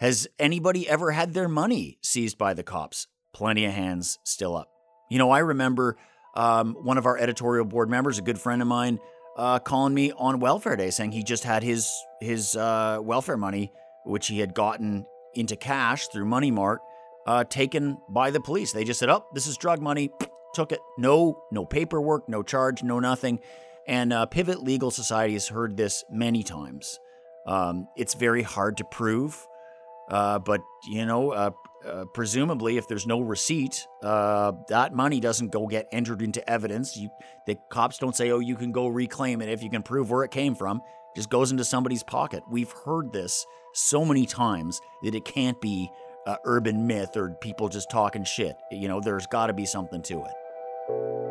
Has 0.00 0.28
anybody 0.38 0.88
ever 0.88 1.10
had 1.12 1.34
their 1.34 1.48
money 1.48 1.98
seized 2.02 2.38
by 2.38 2.54
the 2.54 2.62
cops? 2.62 3.06
Plenty 3.32 3.64
of 3.64 3.72
hands 3.72 4.18
still 4.24 4.56
up. 4.56 4.68
You 5.10 5.18
know, 5.18 5.30
I 5.30 5.38
remember 5.38 5.96
um, 6.36 6.74
one 6.74 6.98
of 6.98 7.06
our 7.06 7.16
editorial 7.16 7.64
board 7.64 7.90
members, 7.90 8.18
a 8.18 8.22
good 8.22 8.38
friend 8.38 8.60
of 8.60 8.68
mine, 8.68 9.00
uh, 9.38 9.60
calling 9.60 9.94
me 9.94 10.12
on 10.12 10.40
welfare 10.40 10.76
day 10.76 10.90
saying 10.90 11.12
he 11.12 11.22
just 11.22 11.44
had 11.44 11.62
his 11.62 11.90
his 12.20 12.56
uh, 12.56 12.98
welfare 13.00 13.36
money, 13.36 13.72
which 14.04 14.26
he 14.26 14.40
had 14.40 14.52
gotten 14.52 15.06
into 15.34 15.56
cash 15.56 16.08
through 16.08 16.24
Money 16.24 16.50
Mart, 16.50 16.80
uh, 17.26 17.44
taken 17.44 17.96
by 18.08 18.30
the 18.30 18.40
police. 18.40 18.72
They 18.72 18.84
just 18.84 18.98
said, 18.98 19.08
"Oh, 19.08 19.24
this 19.32 19.46
is 19.46 19.56
drug 19.56 19.80
money." 19.80 20.10
Took 20.54 20.72
it. 20.72 20.80
No, 20.96 21.42
no 21.52 21.64
paperwork, 21.66 22.28
no 22.28 22.42
charge, 22.42 22.82
no 22.82 22.98
nothing. 22.98 23.38
And 23.86 24.12
uh, 24.12 24.26
Pivot 24.26 24.62
Legal 24.62 24.90
Society 24.90 25.34
has 25.34 25.46
heard 25.46 25.76
this 25.76 26.04
many 26.10 26.42
times. 26.42 26.98
Um, 27.46 27.86
it's 27.96 28.14
very 28.14 28.42
hard 28.42 28.78
to 28.78 28.84
prove, 28.84 29.46
uh, 30.10 30.38
but 30.38 30.62
you 30.90 31.04
know, 31.06 31.52
uh, 31.84 31.88
uh 31.88 32.04
presumably, 32.06 32.76
if 32.76 32.88
there's 32.88 33.06
no 33.06 33.20
receipt, 33.20 33.86
uh, 34.02 34.52
that 34.68 34.94
money 34.94 35.20
doesn't 35.20 35.52
go 35.52 35.66
get 35.66 35.88
entered 35.92 36.22
into 36.22 36.48
evidence. 36.48 36.96
You, 36.96 37.10
the 37.46 37.56
cops 37.70 37.98
don't 37.98 38.16
say, 38.16 38.30
"Oh, 38.30 38.40
you 38.40 38.56
can 38.56 38.72
go 38.72 38.88
reclaim 38.88 39.42
it 39.42 39.48
if 39.48 39.62
you 39.62 39.70
can 39.70 39.82
prove 39.82 40.10
where 40.10 40.24
it 40.24 40.30
came 40.30 40.54
from." 40.54 40.78
It 40.78 41.16
just 41.16 41.30
goes 41.30 41.50
into 41.50 41.64
somebody's 41.64 42.02
pocket. 42.02 42.42
We've 42.50 42.72
heard 42.84 43.12
this 43.12 43.46
so 43.74 44.04
many 44.04 44.26
times 44.26 44.80
that 45.02 45.14
it 45.14 45.24
can't 45.24 45.60
be 45.60 45.90
urban 46.44 46.86
myth 46.86 47.16
or 47.16 47.30
people 47.40 47.68
just 47.70 47.90
talking 47.90 48.22
shit. 48.22 48.54
You 48.70 48.88
know, 48.88 49.00
there's 49.00 49.26
got 49.26 49.46
to 49.46 49.54
be 49.54 49.64
something 49.64 50.02
to 50.02 50.24
it. 50.24 51.27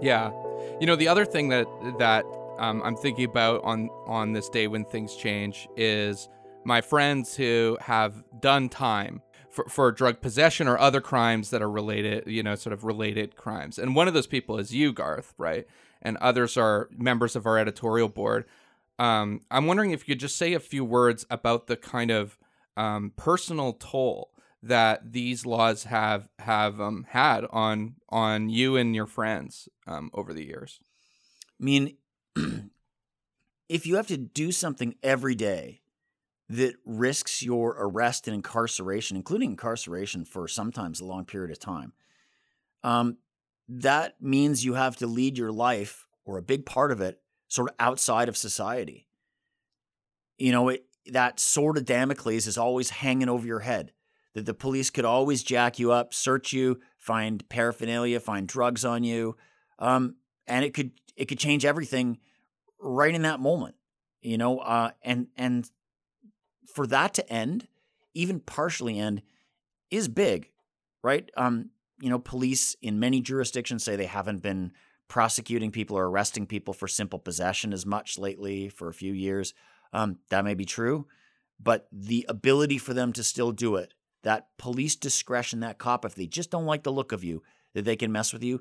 Yeah, 0.00 0.32
you 0.80 0.86
know 0.86 0.96
the 0.96 1.08
other 1.08 1.24
thing 1.24 1.48
that 1.50 1.66
that 1.98 2.24
um, 2.58 2.82
I'm 2.84 2.96
thinking 2.96 3.24
about 3.24 3.62
on 3.64 3.88
on 4.06 4.32
this 4.32 4.48
day 4.48 4.66
when 4.66 4.84
things 4.84 5.16
change 5.16 5.68
is 5.76 6.28
my 6.64 6.80
friends 6.80 7.36
who 7.36 7.78
have 7.80 8.22
done 8.40 8.68
time 8.68 9.22
for, 9.50 9.64
for 9.68 9.90
drug 9.92 10.20
possession 10.20 10.68
or 10.68 10.78
other 10.78 11.00
crimes 11.00 11.50
that 11.50 11.62
are 11.62 11.70
related, 11.70 12.26
you 12.26 12.42
know, 12.42 12.54
sort 12.54 12.72
of 12.72 12.84
related 12.84 13.36
crimes. 13.36 13.78
And 13.78 13.94
one 13.94 14.08
of 14.08 14.14
those 14.14 14.26
people 14.26 14.58
is 14.58 14.74
you, 14.74 14.92
Garth, 14.92 15.34
right? 15.38 15.66
And 16.02 16.16
others 16.18 16.56
are 16.56 16.88
members 16.96 17.36
of 17.36 17.46
our 17.46 17.58
editorial 17.58 18.08
board. 18.08 18.44
Um, 18.98 19.40
I'm 19.50 19.66
wondering 19.66 19.90
if 19.90 20.06
you 20.06 20.14
could 20.14 20.20
just 20.20 20.36
say 20.36 20.52
a 20.52 20.60
few 20.60 20.84
words 20.84 21.26
about 21.30 21.66
the 21.66 21.76
kind 21.76 22.10
of 22.10 22.38
um, 22.76 23.12
personal 23.16 23.72
toll 23.72 24.29
that 24.62 25.12
these 25.12 25.46
laws 25.46 25.84
have 25.84 26.28
have 26.38 26.80
um, 26.80 27.06
had 27.10 27.46
on 27.50 27.96
on 28.08 28.48
you 28.48 28.76
and 28.76 28.94
your 28.94 29.06
friends 29.06 29.68
um, 29.86 30.10
over 30.12 30.32
the 30.32 30.44
years? 30.44 30.80
I 31.60 31.64
mean, 31.64 31.96
if 33.68 33.86
you 33.86 33.96
have 33.96 34.06
to 34.08 34.16
do 34.16 34.52
something 34.52 34.94
every 35.02 35.34
day 35.34 35.80
that 36.48 36.74
risks 36.84 37.42
your 37.42 37.76
arrest 37.78 38.26
and 38.26 38.34
incarceration, 38.34 39.16
including 39.16 39.50
incarceration 39.52 40.24
for 40.24 40.48
sometimes 40.48 41.00
a 41.00 41.04
long 41.04 41.24
period 41.24 41.50
of 41.50 41.58
time, 41.58 41.92
um, 42.82 43.18
that 43.68 44.20
means 44.20 44.64
you 44.64 44.74
have 44.74 44.96
to 44.96 45.06
lead 45.06 45.38
your 45.38 45.52
life 45.52 46.06
or 46.24 46.38
a 46.38 46.42
big 46.42 46.66
part 46.66 46.90
of 46.90 47.00
it 47.00 47.20
sort 47.48 47.68
of 47.70 47.76
outside 47.78 48.28
of 48.28 48.36
society. 48.36 49.06
you 50.38 50.52
know, 50.52 50.70
it, 50.70 50.86
that 51.06 51.38
sword 51.38 51.76
of 51.76 51.84
Damocles 51.84 52.46
is 52.46 52.58
always 52.58 52.90
hanging 52.90 53.28
over 53.28 53.46
your 53.46 53.60
head. 53.60 53.92
That 54.34 54.46
the 54.46 54.54
police 54.54 54.90
could 54.90 55.04
always 55.04 55.42
jack 55.42 55.78
you 55.78 55.90
up, 55.90 56.14
search 56.14 56.52
you, 56.52 56.78
find 56.98 57.48
paraphernalia, 57.48 58.20
find 58.20 58.46
drugs 58.46 58.84
on 58.84 59.02
you, 59.02 59.36
um, 59.78 60.16
and 60.46 60.64
it 60.64 60.72
could 60.72 60.92
it 61.16 61.26
could 61.26 61.38
change 61.38 61.64
everything 61.64 62.18
right 62.78 63.14
in 63.14 63.22
that 63.22 63.40
moment. 63.40 63.74
You 64.22 64.38
know, 64.38 64.58
uh, 64.58 64.90
and 65.02 65.28
and 65.36 65.68
for 66.74 66.86
that 66.86 67.14
to 67.14 67.32
end, 67.32 67.66
even 68.14 68.40
partially 68.40 68.98
end, 68.98 69.22
is 69.90 70.08
big, 70.08 70.50
right? 71.02 71.28
Um, 71.36 71.70
you 72.00 72.08
know, 72.08 72.18
police 72.18 72.76
in 72.80 73.00
many 73.00 73.20
jurisdictions 73.20 73.84
say 73.84 73.96
they 73.96 74.06
haven't 74.06 74.42
been 74.42 74.72
prosecuting 75.08 75.70
people 75.70 75.98
or 75.98 76.08
arresting 76.08 76.46
people 76.46 76.72
for 76.72 76.88
simple 76.88 77.18
possession 77.18 77.72
as 77.72 77.84
much 77.84 78.18
lately 78.18 78.68
for 78.68 78.88
a 78.88 78.94
few 78.94 79.12
years. 79.12 79.52
Um, 79.92 80.18
that 80.30 80.44
may 80.44 80.54
be 80.54 80.64
true, 80.64 81.06
but 81.58 81.88
the 81.92 82.24
ability 82.28 82.78
for 82.78 82.94
them 82.94 83.12
to 83.14 83.24
still 83.24 83.50
do 83.50 83.76
it, 83.76 83.92
that 84.22 84.48
police 84.58 84.96
discretion, 84.96 85.60
that 85.60 85.78
cop, 85.78 86.04
if 86.04 86.14
they 86.14 86.26
just 86.26 86.50
don't 86.50 86.66
like 86.66 86.82
the 86.82 86.92
look 86.92 87.12
of 87.12 87.24
you, 87.24 87.42
that 87.74 87.84
they 87.84 87.96
can 87.96 88.12
mess 88.12 88.32
with 88.32 88.42
you, 88.42 88.60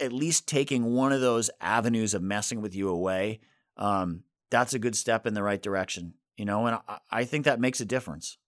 at 0.00 0.12
least 0.12 0.46
taking 0.46 0.94
one 0.94 1.12
of 1.12 1.20
those 1.20 1.50
avenues 1.60 2.14
of 2.14 2.22
messing 2.22 2.60
with 2.60 2.74
you 2.74 2.88
away, 2.88 3.40
um, 3.76 4.22
that's 4.50 4.74
a 4.74 4.78
good 4.78 4.96
step 4.96 5.26
in 5.26 5.34
the 5.34 5.42
right 5.42 5.62
direction. 5.62 6.14
You 6.36 6.44
know, 6.44 6.66
and 6.66 6.78
I, 6.88 6.98
I 7.10 7.24
think 7.24 7.44
that 7.44 7.60
makes 7.60 7.80
a 7.80 7.84
difference. 7.84 8.38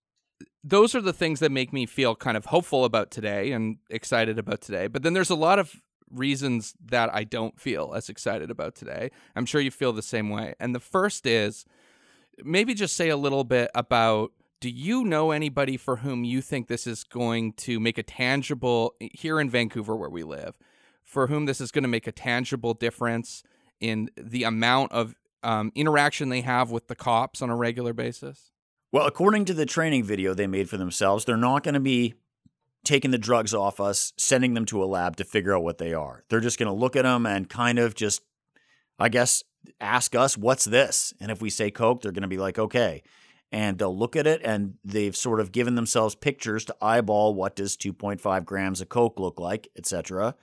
Those 0.62 0.94
are 0.94 1.00
the 1.00 1.12
things 1.12 1.40
that 1.40 1.52
make 1.52 1.72
me 1.72 1.86
feel 1.86 2.14
kind 2.16 2.36
of 2.36 2.46
hopeful 2.46 2.84
about 2.84 3.10
today 3.10 3.52
and 3.52 3.76
excited 3.90 4.38
about 4.38 4.62
today. 4.62 4.86
But 4.86 5.02
then 5.02 5.12
there's 5.12 5.30
a 5.30 5.34
lot 5.34 5.58
of 5.58 5.76
reasons 6.10 6.74
that 6.86 7.14
I 7.14 7.24
don't 7.24 7.58
feel 7.60 7.92
as 7.94 8.08
excited 8.08 8.50
about 8.50 8.74
today. 8.74 9.10
I'm 9.36 9.46
sure 9.46 9.60
you 9.60 9.70
feel 9.70 9.92
the 9.92 10.02
same 10.02 10.30
way. 10.30 10.54
And 10.58 10.74
the 10.74 10.80
first 10.80 11.26
is 11.26 11.66
maybe 12.42 12.74
just 12.74 12.96
say 12.96 13.10
a 13.10 13.16
little 13.16 13.44
bit 13.44 13.70
about 13.74 14.32
do 14.60 14.70
you 14.70 15.04
know 15.04 15.30
anybody 15.30 15.76
for 15.76 15.96
whom 15.96 16.24
you 16.24 16.40
think 16.40 16.68
this 16.68 16.86
is 16.86 17.04
going 17.04 17.52
to 17.54 17.78
make 17.78 17.98
a 17.98 18.02
tangible 18.02 18.94
here 18.98 19.40
in 19.40 19.50
Vancouver 19.50 19.94
where 19.94 20.10
we 20.10 20.22
live 20.22 20.54
for 21.04 21.26
whom 21.26 21.44
this 21.44 21.60
is 21.60 21.70
going 21.70 21.84
to 21.84 21.88
make 21.88 22.06
a 22.06 22.12
tangible 22.12 22.74
difference 22.74 23.42
in 23.80 24.08
the 24.16 24.42
amount 24.44 24.90
of 24.92 25.14
um, 25.42 25.70
interaction 25.74 26.30
they 26.30 26.40
have 26.40 26.70
with 26.70 26.88
the 26.88 26.94
cops 26.94 27.42
on 27.42 27.50
a 27.50 27.56
regular 27.56 27.92
basis? 27.92 28.50
Well, 28.90 29.06
according 29.06 29.44
to 29.46 29.54
the 29.54 29.66
training 29.66 30.04
video 30.04 30.34
they 30.34 30.46
made 30.46 30.70
for 30.70 30.76
themselves, 30.76 31.24
they're 31.24 31.36
not 31.36 31.62
going 31.62 31.74
to 31.74 31.80
be 31.80 32.14
taking 32.84 33.10
the 33.10 33.18
drugs 33.18 33.54
off 33.54 33.80
us, 33.80 34.12
sending 34.16 34.54
them 34.54 34.64
to 34.66 34.82
a 34.82 34.86
lab 34.86 35.16
to 35.16 35.24
figure 35.24 35.54
out 35.54 35.64
what 35.64 35.78
they 35.78 35.92
are. 35.92 36.24
They're 36.28 36.40
just 36.40 36.58
going 36.58 36.68
to 36.68 36.78
look 36.78 36.96
at 36.96 37.02
them 37.02 37.26
and 37.26 37.48
kind 37.48 37.78
of 37.78 37.94
just, 37.94 38.22
I 38.98 39.08
guess, 39.08 39.42
ask 39.80 40.14
us, 40.14 40.38
what's 40.38 40.64
this? 40.64 41.12
And 41.20 41.30
if 41.30 41.40
we 41.40 41.50
say 41.50 41.70
Coke, 41.70 42.02
they're 42.02 42.12
going 42.12 42.22
to 42.22 42.28
be 42.28 42.38
like, 42.38 42.58
okay. 42.58 43.02
And 43.52 43.78
they'll 43.78 43.96
look 43.96 44.16
at 44.16 44.26
it 44.26 44.40
and 44.44 44.74
they've 44.84 45.16
sort 45.16 45.38
of 45.38 45.52
given 45.52 45.76
themselves 45.76 46.14
pictures 46.14 46.64
to 46.64 46.76
eyeball 46.82 47.34
what 47.34 47.54
does 47.54 47.76
2.5 47.76 48.44
grams 48.44 48.80
of 48.80 48.88
Coke 48.88 49.20
look 49.20 49.38
like, 49.38 49.68
etc. 49.76 50.34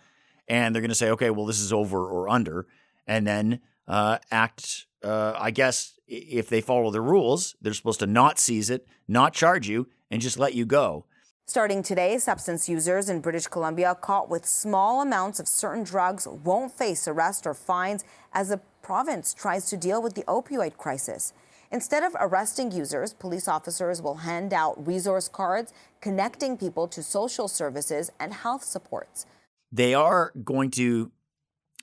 And 0.47 0.73
they're 0.73 0.81
going 0.81 0.89
to 0.89 0.95
say, 0.95 1.09
okay, 1.11 1.29
well, 1.29 1.45
this 1.45 1.59
is 1.59 1.73
over 1.73 2.05
or 2.05 2.29
under. 2.29 2.67
And 3.05 3.27
then 3.27 3.59
uh, 3.87 4.19
act, 4.31 4.85
uh, 5.03 5.33
I 5.37 5.51
guess, 5.51 5.99
if 6.07 6.47
they 6.47 6.61
follow 6.61 6.91
the 6.91 7.01
rules, 7.01 7.55
they're 7.61 7.73
supposed 7.73 7.99
to 7.99 8.07
not 8.07 8.39
seize 8.39 8.69
it, 8.69 8.87
not 9.07 9.33
charge 9.33 9.67
you, 9.67 9.87
and 10.09 10.21
just 10.21 10.39
let 10.39 10.53
you 10.53 10.65
go. 10.65 11.05
Starting 11.45 11.83
today, 11.83 12.17
substance 12.17 12.69
users 12.69 13.09
in 13.09 13.19
British 13.19 13.47
Columbia 13.47 13.93
caught 13.99 14.29
with 14.29 14.45
small 14.45 15.01
amounts 15.01 15.39
of 15.39 15.47
certain 15.49 15.83
drugs 15.83 16.25
won't 16.25 16.71
face 16.71 17.07
arrest 17.07 17.45
or 17.45 17.53
fines 17.53 18.05
as 18.31 18.49
the 18.49 18.61
province 18.81 19.33
tries 19.33 19.69
to 19.69 19.75
deal 19.75 20.01
with 20.01 20.15
the 20.15 20.23
opioid 20.23 20.77
crisis. 20.77 21.33
Instead 21.71 22.03
of 22.03 22.15
arresting 22.19 22.71
users, 22.71 23.13
police 23.13 23.47
officers 23.47 24.01
will 24.01 24.15
hand 24.15 24.53
out 24.53 24.85
resource 24.85 25.29
cards 25.29 25.73
connecting 26.01 26.57
people 26.57 26.87
to 26.89 27.01
social 27.01 27.47
services 27.47 28.11
and 28.19 28.33
health 28.33 28.63
supports. 28.63 29.25
They 29.71 29.93
are 29.93 30.33
going 30.43 30.71
to 30.71 31.11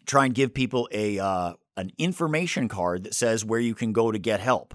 try 0.05 0.27
and 0.27 0.35
give 0.35 0.53
people 0.53 0.88
a 0.92 1.18
uh, 1.18 1.55
an 1.77 1.92
information 1.96 2.68
card 2.68 3.05
that 3.05 3.14
says 3.14 3.44
where 3.44 3.61
you 3.61 3.74
can 3.74 3.92
go 3.92 4.12
to 4.12 4.18
get 4.18 4.40
help. 4.40 4.74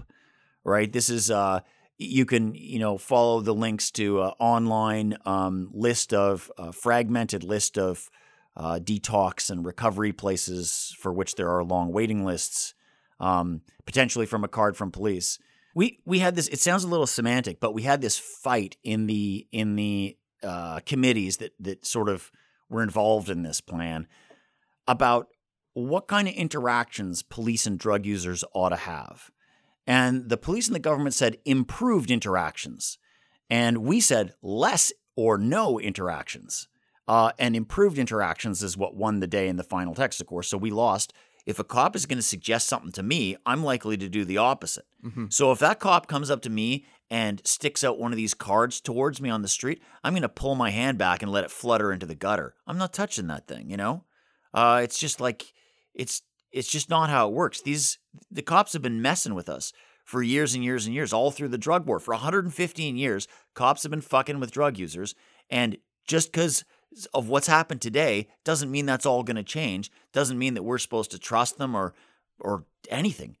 Right? 0.64 0.92
This 0.92 1.10
is 1.10 1.30
uh, 1.30 1.60
you 1.96 2.24
can 2.24 2.54
you 2.54 2.80
know 2.80 2.98
follow 2.98 3.40
the 3.40 3.54
links 3.54 3.90
to 3.92 4.22
an 4.22 4.32
online 4.40 5.16
um, 5.24 5.70
list 5.72 6.12
of 6.12 6.50
uh, 6.58 6.72
fragmented 6.72 7.44
list 7.44 7.78
of 7.78 8.10
uh, 8.56 8.78
detox 8.82 9.50
and 9.50 9.64
recovery 9.64 10.12
places 10.12 10.94
for 10.98 11.12
which 11.12 11.36
there 11.36 11.50
are 11.50 11.62
long 11.62 11.92
waiting 11.92 12.24
lists, 12.24 12.74
um, 13.20 13.62
potentially 13.86 14.26
from 14.26 14.44
a 14.44 14.48
card 14.48 14.76
from 14.76 14.90
police. 14.90 15.38
We 15.74 16.00
we 16.04 16.20
had 16.20 16.36
this. 16.36 16.48
It 16.48 16.60
sounds 16.60 16.84
a 16.84 16.88
little 16.88 17.06
semantic, 17.06 17.60
but 17.60 17.74
we 17.74 17.82
had 17.82 18.00
this 18.00 18.18
fight 18.18 18.76
in 18.84 19.06
the 19.06 19.46
in 19.50 19.76
the 19.76 20.16
uh, 20.42 20.80
committees 20.80 21.38
that 21.38 21.52
that 21.60 21.84
sort 21.84 22.08
of 22.08 22.30
were 22.68 22.82
involved 22.82 23.28
in 23.28 23.42
this 23.42 23.60
plan 23.60 24.06
about 24.86 25.28
what 25.74 26.06
kind 26.06 26.28
of 26.28 26.34
interactions 26.34 27.22
police 27.22 27.66
and 27.66 27.78
drug 27.78 28.06
users 28.06 28.44
ought 28.54 28.68
to 28.70 28.76
have. 28.76 29.30
And 29.86 30.28
the 30.28 30.36
police 30.36 30.66
and 30.66 30.74
the 30.74 30.80
government 30.80 31.14
said 31.14 31.38
improved 31.44 32.10
interactions. 32.10 32.98
And 33.50 33.78
we 33.78 34.00
said 34.00 34.34
less 34.42 34.92
or 35.16 35.36
no 35.36 35.78
interactions. 35.78 36.68
Uh, 37.06 37.32
and 37.38 37.54
improved 37.54 37.98
interactions 37.98 38.62
is 38.62 38.78
what 38.78 38.96
won 38.96 39.20
the 39.20 39.26
day 39.26 39.48
in 39.48 39.56
the 39.56 39.62
final 39.62 39.94
text, 39.94 40.20
of 40.22 40.26
course. 40.26 40.48
So 40.48 40.56
we 40.56 40.70
lost. 40.70 41.12
If 41.46 41.58
a 41.58 41.64
cop 41.64 41.94
is 41.94 42.06
going 42.06 42.18
to 42.18 42.22
suggest 42.22 42.68
something 42.68 42.92
to 42.92 43.02
me, 43.02 43.36
I'm 43.44 43.62
likely 43.62 43.96
to 43.98 44.08
do 44.08 44.24
the 44.24 44.38
opposite. 44.38 44.86
Mm-hmm. 45.04 45.26
So 45.28 45.52
if 45.52 45.58
that 45.58 45.78
cop 45.78 46.06
comes 46.06 46.30
up 46.30 46.40
to 46.42 46.50
me 46.50 46.86
and 47.10 47.42
sticks 47.44 47.84
out 47.84 47.98
one 47.98 48.12
of 48.12 48.16
these 48.16 48.34
cards 48.34 48.80
towards 48.80 49.20
me 49.20 49.28
on 49.28 49.42
the 49.42 49.48
street, 49.48 49.82
I'm 50.02 50.14
going 50.14 50.22
to 50.22 50.28
pull 50.28 50.54
my 50.54 50.70
hand 50.70 50.96
back 50.96 51.22
and 51.22 51.30
let 51.30 51.44
it 51.44 51.50
flutter 51.50 51.92
into 51.92 52.06
the 52.06 52.14
gutter. 52.14 52.54
I'm 52.66 52.78
not 52.78 52.94
touching 52.94 53.26
that 53.26 53.46
thing, 53.46 53.70
you 53.70 53.76
know? 53.76 54.04
Uh, 54.54 54.80
it's 54.82 54.98
just 54.98 55.20
like, 55.20 55.52
it's 55.94 56.22
it's 56.54 56.70
just 56.70 56.88
not 56.88 57.10
how 57.10 57.28
it 57.28 57.34
works. 57.34 57.60
These 57.60 57.98
the 58.30 58.40
cops 58.40 58.72
have 58.72 58.82
been 58.82 59.02
messing 59.02 59.34
with 59.34 59.48
us 59.48 59.72
for 60.04 60.22
years 60.22 60.54
and 60.54 60.62
years 60.62 60.86
and 60.86 60.94
years, 60.94 61.12
all 61.12 61.30
through 61.30 61.48
the 61.48 61.58
drug 61.58 61.86
war. 61.86 61.98
For 61.98 62.14
115 62.14 62.96
years, 62.96 63.26
cops 63.54 63.82
have 63.82 63.90
been 63.90 64.00
fucking 64.00 64.38
with 64.38 64.52
drug 64.52 64.78
users. 64.78 65.14
And 65.50 65.78
just 66.06 66.30
because 66.30 66.64
of 67.12 67.28
what's 67.28 67.46
happened 67.46 67.80
today 67.80 68.28
doesn't 68.44 68.70
mean 68.70 68.86
that's 68.86 69.06
all 69.06 69.22
going 69.22 69.36
to 69.36 69.42
change. 69.42 69.90
Doesn't 70.12 70.38
mean 70.38 70.54
that 70.54 70.62
we're 70.62 70.78
supposed 70.78 71.10
to 71.12 71.18
trust 71.18 71.58
them 71.58 71.74
or 71.74 71.94
or 72.38 72.64
anything. 72.90 73.36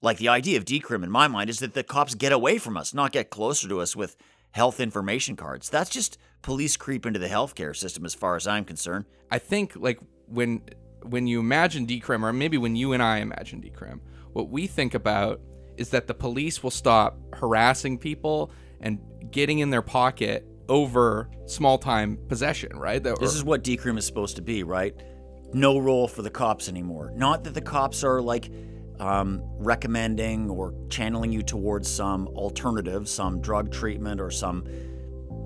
Like 0.00 0.18
the 0.18 0.28
idea 0.28 0.58
of 0.58 0.64
decrim 0.64 1.02
in 1.02 1.10
my 1.10 1.26
mind 1.26 1.50
is 1.50 1.58
that 1.58 1.74
the 1.74 1.82
cops 1.82 2.14
get 2.14 2.32
away 2.32 2.58
from 2.58 2.76
us, 2.76 2.94
not 2.94 3.12
get 3.12 3.30
closer 3.30 3.68
to 3.68 3.80
us 3.80 3.96
with 3.96 4.16
health 4.52 4.80
information 4.80 5.36
cards. 5.36 5.68
That's 5.68 5.90
just 5.90 6.18
police 6.42 6.76
creep 6.76 7.04
into 7.04 7.18
the 7.18 7.26
healthcare 7.28 7.74
system 7.74 8.04
as 8.04 8.14
far 8.14 8.36
as 8.36 8.46
I'm 8.46 8.64
concerned. 8.64 9.06
I 9.30 9.38
think 9.38 9.74
like 9.76 9.98
when 10.26 10.62
when 11.02 11.26
you 11.26 11.40
imagine 11.40 11.86
decrim, 11.86 12.22
or 12.22 12.32
maybe 12.32 12.58
when 12.58 12.76
you 12.76 12.92
and 12.92 13.02
I 13.02 13.18
imagine 13.18 13.60
decrim, 13.60 14.00
what 14.32 14.50
we 14.50 14.66
think 14.66 14.94
about 14.94 15.40
is 15.76 15.90
that 15.90 16.06
the 16.06 16.14
police 16.14 16.62
will 16.62 16.72
stop 16.72 17.18
harassing 17.34 17.98
people 17.98 18.50
and 18.80 18.98
getting 19.30 19.60
in 19.60 19.70
their 19.70 19.82
pocket 19.82 20.46
over 20.68 21.30
small 21.46 21.78
time 21.78 22.18
possession, 22.28 22.76
right? 22.76 23.02
That, 23.02 23.20
this 23.20 23.34
is 23.34 23.44
what 23.44 23.62
decrim 23.62 23.98
is 23.98 24.06
supposed 24.06 24.36
to 24.36 24.42
be, 24.42 24.62
right? 24.62 24.94
No 25.52 25.78
role 25.78 26.08
for 26.08 26.22
the 26.22 26.30
cops 26.30 26.68
anymore. 26.68 27.12
Not 27.14 27.44
that 27.44 27.54
the 27.54 27.60
cops 27.60 28.04
are 28.04 28.20
like 28.20 28.50
um, 29.00 29.42
recommending 29.58 30.50
or 30.50 30.74
channeling 30.90 31.32
you 31.32 31.42
towards 31.42 31.88
some 31.88 32.28
alternative, 32.28 33.08
some 33.08 33.40
drug 33.40 33.72
treatment 33.72 34.20
or 34.20 34.30
some 34.30 34.64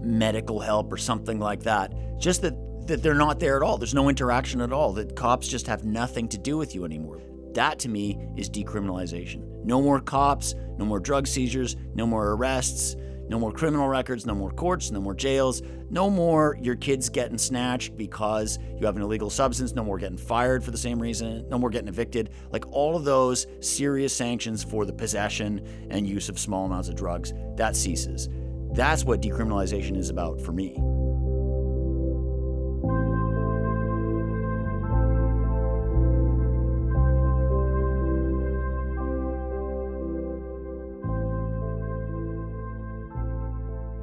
medical 0.02 0.58
help 0.58 0.92
or 0.92 0.96
something 0.96 1.38
like 1.38 1.62
that. 1.62 1.92
Just 2.18 2.42
that 2.42 2.54
that 2.87 3.00
they're 3.00 3.14
not 3.14 3.38
there 3.38 3.56
at 3.56 3.62
all. 3.62 3.78
There's 3.78 3.94
no 3.94 4.08
interaction 4.08 4.61
at 4.61 4.72
all. 4.72 4.92
That 4.92 5.14
cops 5.14 5.46
just 5.46 5.68
have 5.68 5.85
nothing 5.85 6.28
to 6.30 6.38
do 6.38 6.56
with 6.56 6.74
you 6.74 6.85
anymore. 6.85 7.20
That 7.54 7.78
to 7.80 7.88
me 7.88 8.18
is 8.37 8.50
decriminalization. 8.50 9.64
No 9.64 9.80
more 9.80 10.00
cops, 10.00 10.54
no 10.78 10.85
more 10.85 10.98
drug 10.98 11.28
seizures, 11.28 11.76
no 11.94 12.06
more 12.06 12.32
arrests, 12.32 12.96
no 13.33 13.38
more 13.38 13.51
criminal 13.51 13.88
records, 13.88 14.27
no 14.27 14.35
more 14.35 14.51
courts, 14.51 14.90
no 14.90 15.01
more 15.01 15.14
jails, 15.14 15.62
no 15.88 16.11
more 16.11 16.59
your 16.61 16.77
kids 16.77 17.09
getting 17.09 17.38
snatched 17.38 17.97
because 17.97 18.59
you 18.79 18.85
have 18.85 18.95
an 18.95 19.01
illegal 19.01 19.31
substance, 19.31 19.73
no 19.73 19.83
more 19.83 19.97
getting 19.97 20.18
fired 20.18 20.62
for 20.62 20.71
the 20.71 20.77
same 20.77 21.01
reason, 21.01 21.49
no 21.49 21.59
more 21.59 21.71
getting 21.71 21.88
evicted. 21.88 22.29
Like 22.51 22.71
all 22.73 22.95
of 22.95 23.05
those 23.05 23.47
serious 23.61 24.14
sanctions 24.14 24.62
for 24.62 24.85
the 24.85 24.92
possession 24.92 25.66
and 25.88 26.07
use 26.07 26.29
of 26.29 26.38
small 26.38 26.66
amounts 26.66 26.90
of 26.90 26.95
drugs, 26.95 27.33
that 27.57 27.75
ceases. 27.75 28.29
That's 28.75 29.03
what 29.03 29.23
decriminalization 29.23 29.97
is 29.97 30.11
about 30.11 30.38
for 30.38 30.53
me. 30.53 30.77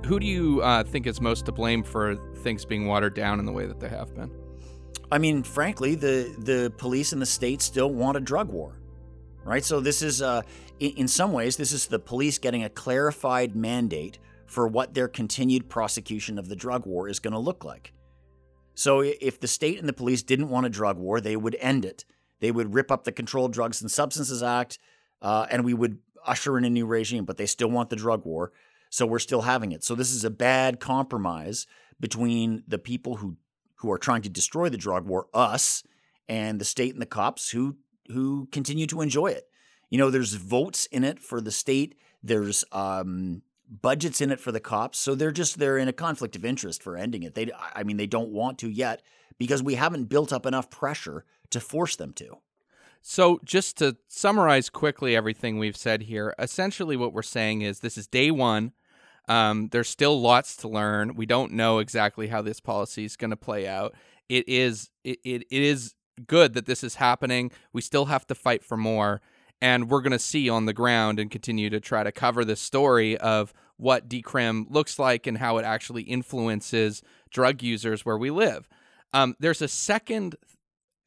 Who 0.10 0.20
do 0.20 0.26
you 0.26 0.60
uh, 0.64 0.84
think 0.84 1.06
is 1.06 1.22
most 1.22 1.46
to 1.46 1.52
blame 1.52 1.84
for 1.84 2.16
things 2.38 2.66
being 2.66 2.88
watered 2.88 3.14
down 3.14 3.40
in 3.40 3.46
the 3.46 3.52
way 3.52 3.68
that 3.68 3.80
they 3.80 3.90
have 3.90 4.16
been? 4.16 4.32
I 5.12 5.20
mean, 5.20 5.44
frankly, 5.44 5.94
the 5.94 6.36
the 6.40 6.74
police 6.78 7.14
in 7.14 7.20
the 7.20 7.28
state 7.28 7.62
still 7.62 7.92
want 7.92 8.18
a 8.18 8.20
drug 8.20 8.50
war. 8.50 8.80
right? 9.44 9.64
So 9.64 9.80
this 9.80 10.02
is, 10.02 10.22
uh, 10.22 10.42
in, 10.80 10.92
in 10.92 11.08
some 11.08 11.32
ways, 11.32 11.58
this 11.58 11.72
is 11.72 11.88
the 11.88 12.00
police 12.00 12.38
getting 12.38 12.64
a 12.64 12.70
clarified 12.70 13.56
mandate 13.56 14.20
for 14.46 14.68
what 14.68 14.94
their 14.94 15.08
continued 15.08 15.70
prosecution 15.70 16.40
of 16.40 16.50
the 16.50 16.56
drug 16.56 16.86
war 16.86 17.08
is 17.08 17.20
going 17.20 17.34
to 17.34 17.40
look 17.40 17.64
like. 17.64 17.94
So 18.74 19.02
if 19.02 19.40
the 19.40 19.48
state 19.48 19.78
and 19.78 19.88
the 19.88 19.94
police 19.94 20.24
didn't 20.24 20.50
want 20.50 20.66
a 20.66 20.70
drug 20.70 20.98
war, 20.98 21.20
they 21.22 21.36
would 21.36 21.56
end 21.60 21.86
it. 21.86 22.06
They 22.40 22.52
would 22.52 22.74
rip 22.74 22.92
up 22.92 23.04
the 23.04 23.12
Controlled 23.12 23.52
Drugs 23.52 23.82
and 23.82 23.92
Substances 23.92 24.42
Act, 24.42 24.80
uh, 25.22 25.46
and 25.52 25.66
we 25.66 25.74
would 25.74 26.00
usher 26.26 26.58
in 26.58 26.66
a 26.66 26.70
new 26.70 26.86
regime. 26.86 27.26
But 27.26 27.38
they 27.38 27.46
still 27.46 27.70
want 27.70 27.90
the 27.90 27.96
drug 27.96 28.26
war, 28.26 28.52
so 28.90 29.06
we're 29.06 29.20
still 29.20 29.42
having 29.42 29.72
it. 29.72 29.84
So 29.84 29.96
this 29.96 30.12
is 30.12 30.24
a 30.24 30.30
bad 30.30 30.80
compromise 30.80 31.68
between 32.00 32.64
the 32.68 32.80
people 32.80 33.18
who 33.18 33.38
who 33.76 33.92
are 33.92 33.98
trying 33.98 34.22
to 34.22 34.30
destroy 34.30 34.68
the 34.68 34.78
drug 34.78 35.06
war, 35.06 35.28
us, 35.34 35.84
and 36.28 36.60
the 36.60 36.66
state 36.66 36.94
and 36.94 37.02
the 37.02 37.06
cops 37.06 37.52
who 37.52 37.78
who 38.12 38.48
continue 38.52 38.88
to 38.88 39.02
enjoy 39.02 39.28
it. 39.28 39.46
You 39.90 39.98
know, 39.98 40.10
there's 40.10 40.34
votes 40.34 40.86
in 40.88 41.04
it 41.04 41.20
for 41.20 41.42
the 41.42 41.52
state. 41.52 41.96
There's 42.22 42.66
um, 42.72 43.42
budgets 43.70 44.22
in 44.22 44.32
it 44.32 44.40
for 44.40 44.52
the 44.52 44.60
cops. 44.60 45.00
So 45.00 45.16
they're 45.16 45.32
just 45.32 45.60
they're 45.60 45.78
in 45.78 45.88
a 45.88 45.94
conflict 45.94 46.36
of 46.36 46.46
interest 46.46 46.84
for 46.84 46.98
ending 46.98 47.24
it. 47.24 47.36
They 47.36 47.52
I 47.76 47.84
mean 47.84 47.98
they 47.98 48.08
don't 48.08 48.32
want 48.32 48.60
to 48.60 48.70
yet 48.70 49.02
because 49.38 49.64
we 49.64 49.76
haven't 49.76 50.06
built 50.06 50.34
up 50.34 50.46
enough 50.46 50.70
pressure 50.70 51.26
to 51.52 51.60
force 51.60 51.96
them 51.96 52.14
to. 52.14 52.38
So, 53.02 53.40
just 53.44 53.78
to 53.78 53.98
summarize 54.08 54.70
quickly 54.70 55.16
everything 55.16 55.58
we've 55.58 55.78
said 55.78 56.04
here, 56.04 56.34
essentially 56.38 56.98
what 56.98 57.14
we're 57.14 57.22
saying 57.22 57.62
is 57.62 57.80
this 57.80 57.98
is 57.98 58.08
day 58.08 58.30
one. 58.30 58.74
Um, 59.28 59.70
there's 59.72 59.90
still 59.90 60.20
lots 60.20 60.58
to 60.58 60.68
learn. 60.68 61.16
We 61.16 61.26
don't 61.26 61.54
know 61.54 61.80
exactly 61.80 62.28
how 62.28 62.42
this 62.42 62.60
policy 62.60 63.06
is 63.06 63.16
going 63.16 63.30
to 63.30 63.38
play 63.38 63.68
out. 63.68 63.94
It 64.28 64.50
is 64.50 64.90
it, 65.04 65.20
it, 65.24 65.44
it 65.50 65.62
is 65.62 65.94
good 66.28 66.54
that 66.56 66.66
this 66.66 66.84
is 66.84 66.96
happening. 66.96 67.52
We 67.72 67.82
still 67.82 68.06
have 68.06 68.28
to 68.28 68.36
fight 68.36 68.64
for 68.64 68.76
more, 68.76 69.22
and 69.62 69.90
we're 69.90 70.02
going 70.02 70.12
to 70.12 70.20
see 70.20 70.50
on 70.50 70.66
the 70.66 70.74
ground 70.74 71.20
and 71.20 71.32
continue 71.32 71.70
to 71.70 71.80
try 71.80 72.04
to 72.04 72.12
cover 72.12 72.44
the 72.44 72.56
story 72.56 73.18
of 73.18 73.54
what 73.78 74.10
decrim 74.10 74.66
looks 74.70 75.00
like 75.00 75.26
and 75.26 75.38
how 75.38 75.58
it 75.58 75.64
actually 75.64 76.02
influences 76.04 77.02
drug 77.32 77.64
users 77.64 78.06
where 78.06 78.18
we 78.18 78.30
live. 78.30 78.68
Um, 79.14 79.36
there's 79.40 79.62
a 79.62 79.68
second 79.68 80.36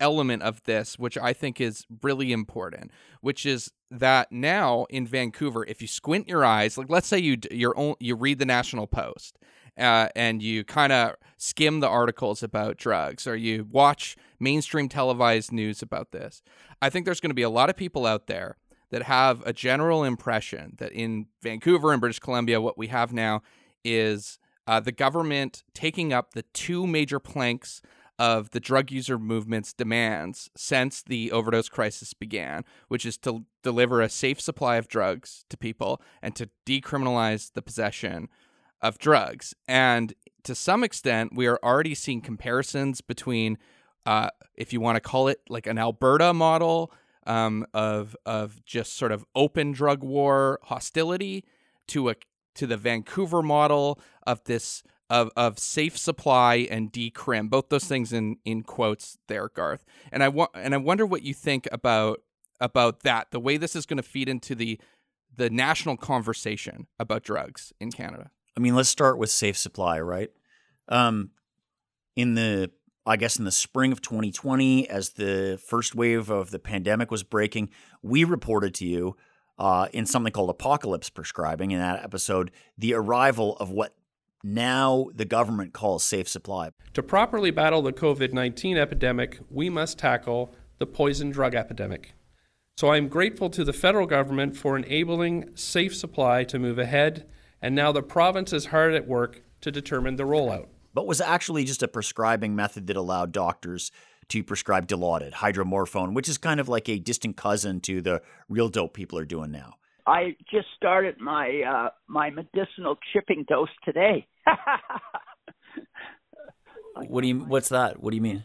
element 0.03 0.43
of 0.43 0.63
this, 0.65 0.99
which 0.99 1.17
I 1.17 1.33
think 1.33 1.61
is 1.61 1.87
really 2.03 2.33
important, 2.33 2.91
which 3.21 3.47
is 3.47 3.71
that 3.91 4.33
now 4.33 4.87
in 4.91 5.07
Vancouver, 5.07 5.65
if 5.67 5.81
you 5.81 5.89
squint 5.89 6.29
your 6.29 6.45
eyes, 6.45 6.77
like 6.77 6.91
let's 6.91 7.07
say 7.07 7.19
you 7.19 7.39
you 7.51 8.17
read 8.17 8.39
the 8.39 8.45
National 8.45 8.87
Post 8.87 9.39
uh, 9.79 10.09
and 10.15 10.43
you 10.43 10.65
kind 10.65 10.93
of 10.93 11.15
skim 11.39 11.81
the 11.81 11.89
articles 11.89 12.43
about 12.43 12.77
drugs 12.77 13.27
or 13.27 13.37
you 13.37 13.67
watch 13.71 14.17
mainstream 14.41 14.89
televised 14.89 15.53
news 15.53 15.81
about 15.81 16.11
this, 16.11 16.43
I 16.83 16.91
think 16.91 17.05
there's 17.05 17.21
going 17.21 17.31
to 17.31 17.35
be 17.35 17.43
a 17.43 17.51
lot 17.51 17.71
of 17.71 17.77
people 17.77 18.05
out 18.05 18.27
there 18.27 18.57
that 18.91 19.05
have 19.05 19.43
a 19.47 19.53
general 19.53 20.05
impression 20.05 20.75
that 20.79 20.93
in 20.93 21.27
Vancouver 21.43 21.93
and 21.93 22.01
British 22.01 22.19
Columbia, 22.19 22.61
what 22.61 22.77
we 22.77 22.89
have 22.89 23.13
now 23.13 23.41
is 23.85 24.39
uh, 24.67 24.81
the 24.81 24.93
government 24.93 25.65
taking 25.75 26.13
up 26.13 26.35
the 26.35 26.43
two 26.53 26.87
major 26.87 27.19
planks 27.19 27.83
of 28.23 28.51
the 28.51 28.61
drug 28.61 28.93
user 28.93 29.19
movement's 29.19 29.73
demands 29.73 30.49
since 30.57 31.03
the 31.03 31.33
overdose 31.33 31.69
crisis 31.69 32.15
began, 32.15 32.65
which 32.87 33.05
is 33.05 33.19
to 33.19 33.45
deliver 33.65 34.01
a 34.01 34.09
safe 34.09 34.41
supply 34.41 34.77
of 34.77 34.87
drugs 34.87 35.45
to 35.51 35.57
people 35.57 36.01
and 36.23 36.37
to 36.37 36.49
decriminalize 36.65 37.53
the 37.53 37.63
possession 37.63 38.29
of 38.81 38.97
drugs. 38.97 39.55
And 39.67 40.15
to 40.45 40.55
some 40.55 40.85
extent, 40.85 41.33
we 41.35 41.49
are 41.49 41.59
already 41.65 41.97
seeing 41.97 42.21
comparisons 42.21 43.01
between, 43.01 43.59
uh, 44.07 44.29
if 44.55 44.73
you 44.73 44.81
want 44.81 44.95
to 44.95 45.01
call 45.01 45.27
it 45.27 45.41
like 45.49 45.67
an 45.67 45.77
Alberta 45.77 46.33
model 46.33 46.93
um, 47.27 47.67
of 47.75 48.15
of 48.25 48.65
just 48.65 48.93
sort 48.97 49.11
of 49.11 49.25
open 49.35 49.73
drug 49.73 50.05
war 50.05 50.61
hostility, 50.63 51.45
to 51.89 52.11
a 52.11 52.15
to 52.55 52.69
the 52.69 52.77
Vancouver 52.77 53.43
model 53.43 53.99
of 54.29 54.45
this 54.45 54.85
of 55.13 55.31
of 55.37 55.59
safe 55.59 55.99
supply 55.99 56.67
and 56.71 56.91
decrim, 56.91 57.51
both 57.51 57.69
those 57.69 57.85
things 57.85 58.15
in 58.15 58.39
in 58.47 58.63
quotes 58.63 59.19
there, 59.29 59.49
Garth. 59.49 59.85
And 60.11 60.23
I 60.23 60.29
want 60.29 60.51
and 60.55 60.75
I 60.75 60.79
wonder 60.79 61.05
what 61.05 61.23
you 61.23 61.35
think 61.35 61.69
about 61.71 62.23
about 62.61 63.01
that, 63.01 63.31
the 63.31 63.39
way 63.39 63.59
this 63.59 63.77
is 63.77 63.85
going 63.85 63.99
to 63.99 64.03
feed 64.03 64.29
into 64.29 64.55
the 64.55 64.81
the 65.37 65.51
national 65.51 65.99
conversation 65.99 66.87
about 66.99 67.23
drugs 67.23 67.75
in 67.79 67.93
Canada. 67.93 68.31
I 68.57 68.61
mean, 68.61 68.75
let's 68.75 68.89
start 68.89 69.19
with 69.19 69.31
safe 69.31 69.57
supply, 69.57 70.01
right? 70.01 70.31
Um, 70.89 71.31
in 72.17 72.35
the 72.35 72.71
I 73.05 73.17
guess 73.17 73.37
in 73.37 73.45
the 73.45 73.53
spring 73.53 73.93
of 73.93 74.01
2020, 74.01 74.89
as 74.89 75.11
the 75.11 75.61
first 75.63 75.95
wave 75.95 76.31
of 76.31 76.51
the 76.53 76.59
pandemic 76.59 77.11
was 77.11 77.23
breaking, 77.23 77.69
we 78.01 78.25
reported 78.25 78.75
to 78.77 78.87
you 78.87 79.17
uh, 79.59 79.89
in 79.93 80.07
something 80.07 80.33
called 80.33 80.49
apocalypse 80.49 81.11
prescribing 81.11 81.73
in 81.73 81.81
that 81.81 82.03
episode 82.03 82.51
the 82.79 82.95
arrival 82.95 83.57
of 83.59 83.69
what 83.71 83.95
now 84.43 85.07
the 85.15 85.25
government 85.25 85.73
calls 85.73 86.05
safe 86.05 86.29
supply. 86.29 86.71
To 86.95 87.03
properly 87.03 87.51
battle 87.51 87.83
the 87.83 87.93
COVID 87.93 88.33
19 88.33 88.77
epidemic, 88.77 89.39
we 89.51 89.71
must 89.71 89.99
tackle 89.99 90.55
the 90.79 90.87
poison 90.87 91.31
drug 91.31 91.55
epidemic. 91.55 92.15
So 92.77 92.91
I'm 92.91 93.09
grateful 93.09 93.51
to 93.51 93.65
the 93.65 93.73
federal 93.73 94.07
government 94.07 94.57
for 94.57 94.77
enabling 94.77 95.51
safe 95.55 95.95
supply 95.95 96.45
to 96.45 96.59
move 96.59 96.79
ahead, 96.79 97.29
and 97.61 97.75
now 97.75 97.93
the 97.93 98.03
province 98.03 98.53
is 98.53 98.67
hard 98.67 98.95
at 98.95 99.07
work 99.07 99.43
to 99.61 99.71
determine 99.71 100.17
the 100.17 100.25
rollout. 100.25 100.69
But 100.95 101.07
was 101.07 101.21
actually 101.21 101.65
just 101.65 101.83
a 101.83 101.89
prescribing 101.89 102.57
method 102.57 102.87
that 102.89 102.97
allowed 102.97 103.33
doctors 103.33 103.93
to 104.29 104.43
prescribe 104.43 104.87
Dilaudid, 104.87 105.35
hydromorphone, 105.35 106.15
which 106.15 106.29
is 106.29 106.39
kind 106.39 106.61
of 106.61 106.69
like 106.69 106.89
a 106.89 106.99
distant 106.99 107.37
cousin 107.37 107.81
to 107.83 108.01
the 108.01 108.23
real 108.49 108.69
dope 108.69 108.95
people 108.95 109.19
are 109.19 109.25
doing 109.25 109.51
now. 109.51 109.75
I 110.07 110.37
just 110.51 110.67
started 110.77 111.21
my 111.21 111.63
uh, 111.63 111.91
my 112.09 112.31
medicinal 112.31 112.97
chipping 113.13 113.45
dose 113.49 113.69
today. 113.85 114.27
what 117.09 117.23
do 117.23 117.29
you? 117.29 117.39
What's 117.41 117.69
that? 117.69 118.03
What 118.03 118.11
do 118.11 118.17
you 118.17 118.23
mean? 118.23 118.45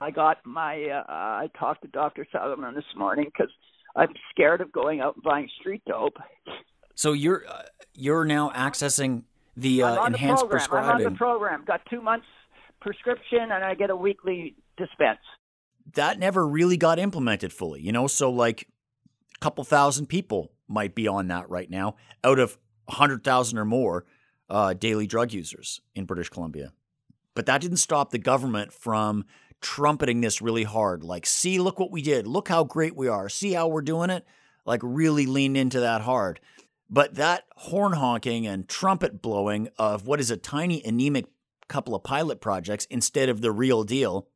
I 0.00 0.10
got 0.10 0.38
my. 0.44 0.84
Uh, 0.84 1.04
I 1.08 1.50
talked 1.58 1.82
to 1.82 1.88
Doctor 1.88 2.26
Sutherland 2.30 2.76
this 2.76 2.84
morning 2.96 3.26
because 3.26 3.52
I'm 3.96 4.14
scared 4.30 4.60
of 4.60 4.70
going 4.72 5.00
out 5.00 5.14
and 5.16 5.22
buying 5.22 5.48
street 5.60 5.82
dope. 5.86 6.16
So 6.94 7.12
you're 7.12 7.44
uh, 7.48 7.62
you're 7.94 8.24
now 8.24 8.50
accessing 8.54 9.24
the 9.56 9.82
uh, 9.82 10.06
enhanced 10.06 10.44
the 10.44 10.48
prescribing. 10.48 10.90
I'm 10.90 11.06
on 11.06 11.12
the 11.12 11.18
program. 11.18 11.64
Got 11.66 11.80
two 11.90 12.00
months 12.00 12.26
prescription, 12.80 13.40
and 13.40 13.64
I 13.64 13.74
get 13.74 13.90
a 13.90 13.96
weekly 13.96 14.54
dispense. 14.76 15.18
That 15.94 16.18
never 16.18 16.46
really 16.46 16.76
got 16.76 16.98
implemented 16.98 17.52
fully, 17.52 17.80
you 17.80 17.92
know. 17.92 18.06
So 18.06 18.30
like, 18.30 18.68
a 19.34 19.38
couple 19.40 19.64
thousand 19.64 20.06
people 20.06 20.50
might 20.68 20.94
be 20.94 21.06
on 21.08 21.28
that 21.28 21.48
right 21.50 21.70
now 21.70 21.96
out 22.22 22.38
of 22.38 22.58
100,000 22.86 23.58
or 23.58 23.64
more 23.64 24.04
uh, 24.48 24.74
daily 24.74 25.06
drug 25.06 25.32
users 25.32 25.80
in 25.94 26.04
British 26.04 26.28
Columbia. 26.28 26.72
But 27.34 27.46
that 27.46 27.60
didn't 27.60 27.78
stop 27.78 28.10
the 28.10 28.18
government 28.18 28.72
from 28.72 29.24
trumpeting 29.60 30.20
this 30.20 30.42
really 30.42 30.64
hard. 30.64 31.02
Like, 31.02 31.26
see, 31.26 31.58
look 31.58 31.78
what 31.78 31.90
we 31.90 32.02
did. 32.02 32.26
Look 32.26 32.48
how 32.48 32.64
great 32.64 32.94
we 32.94 33.08
are. 33.08 33.28
See 33.28 33.52
how 33.52 33.68
we're 33.68 33.82
doing 33.82 34.10
it? 34.10 34.26
Like, 34.66 34.80
really 34.82 35.26
leaned 35.26 35.56
into 35.56 35.80
that 35.80 36.02
hard. 36.02 36.40
But 36.90 37.14
that 37.14 37.44
horn 37.56 37.94
honking 37.94 38.46
and 38.46 38.68
trumpet 38.68 39.20
blowing 39.20 39.68
of 39.78 40.06
what 40.06 40.20
is 40.20 40.30
a 40.30 40.36
tiny, 40.36 40.82
anemic 40.84 41.26
couple 41.66 41.94
of 41.94 42.04
pilot 42.04 42.40
projects 42.40 42.86
instead 42.90 43.28
of 43.28 43.40
the 43.40 43.50
real 43.50 43.84
deal 43.84 44.28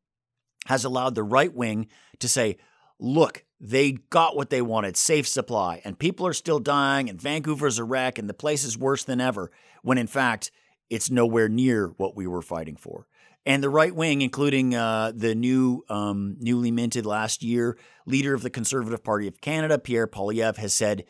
has 0.67 0.85
allowed 0.85 1.15
the 1.15 1.23
right 1.23 1.55
wing 1.55 1.89
to 2.19 2.29
say, 2.29 2.57
look, 2.99 3.45
they 3.61 3.93
got 4.11 4.37
what 4.37 4.51
they 4.51 4.63
wanted 4.63 4.97
safe 4.97 5.27
supply, 5.27 5.81
and 5.85 5.99
people 5.99 6.27
are 6.27 6.33
still 6.33 6.61
dying, 6.61 7.09
and 7.11 7.21
Vancouver's 7.21 7.79
a 7.79 7.85
wreck, 7.85 8.19
and 8.19 8.29
the 8.29 8.35
place 8.35 8.65
is 8.65 8.79
worse 8.79 9.05
than 9.05 9.21
ever, 9.21 9.51
when 9.83 9.99
in 9.99 10.07
fact, 10.07 10.51
it's 10.91 11.11
nowhere 11.11 11.49
near 11.49 11.89
what 11.97 12.17
we 12.17 12.27
were 12.27 12.43
fighting 12.43 12.77
for. 12.77 13.07
And 13.45 13.63
the 13.63 13.71
right 13.71 13.95
wing, 13.95 14.21
including 14.21 14.75
uh, 14.75 15.13
the 15.15 15.35
new, 15.35 15.85
um, 15.89 16.37
newly 16.39 16.71
minted 16.71 17.07
last 17.07 17.43
year 17.43 17.79
leader 18.05 18.35
of 18.35 18.43
the 18.43 18.51
Conservative 18.51 19.03
Party 19.03 19.27
of 19.27 19.41
Canada, 19.41 19.79
Pierre 19.79 20.07
Poilievre, 20.07 20.59
has 20.59 20.73
said 20.73 21.05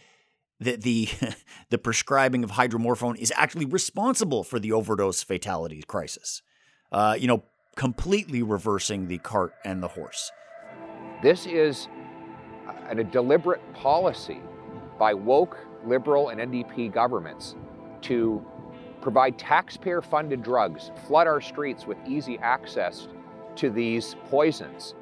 that 0.60 0.82
the 0.82 1.08
the 1.70 1.78
prescribing 1.78 2.44
of 2.44 2.52
hydromorphone 2.52 3.16
is 3.16 3.32
actually 3.36 3.66
responsible 3.66 4.44
for 4.44 4.58
the 4.58 4.72
overdose 4.72 5.22
fatality 5.22 5.82
crisis. 5.82 6.42
Uh, 6.92 7.16
you 7.18 7.26
know, 7.26 7.42
completely 7.76 8.42
reversing 8.42 9.08
the 9.08 9.18
cart 9.18 9.52
and 9.64 9.82
the 9.82 9.88
horse. 9.88 10.30
This 11.20 11.46
is 11.46 11.88
a 12.88 13.02
deliberate 13.02 13.60
policy 13.74 14.40
by 14.98 15.14
woke, 15.14 15.58
liberal, 15.84 16.28
and 16.28 16.40
NDP 16.40 16.92
governments 16.92 17.56
to 18.02 18.44
provide 19.00 19.36
taxpayer 19.36 20.00
funded 20.00 20.42
drugs, 20.42 20.92
flood 21.06 21.26
our 21.26 21.40
streets 21.40 21.86
with 21.86 21.98
easy 22.06 22.38
access 22.38 23.08
to 23.56 23.68
these 23.68 24.14
poisons. 24.30 24.94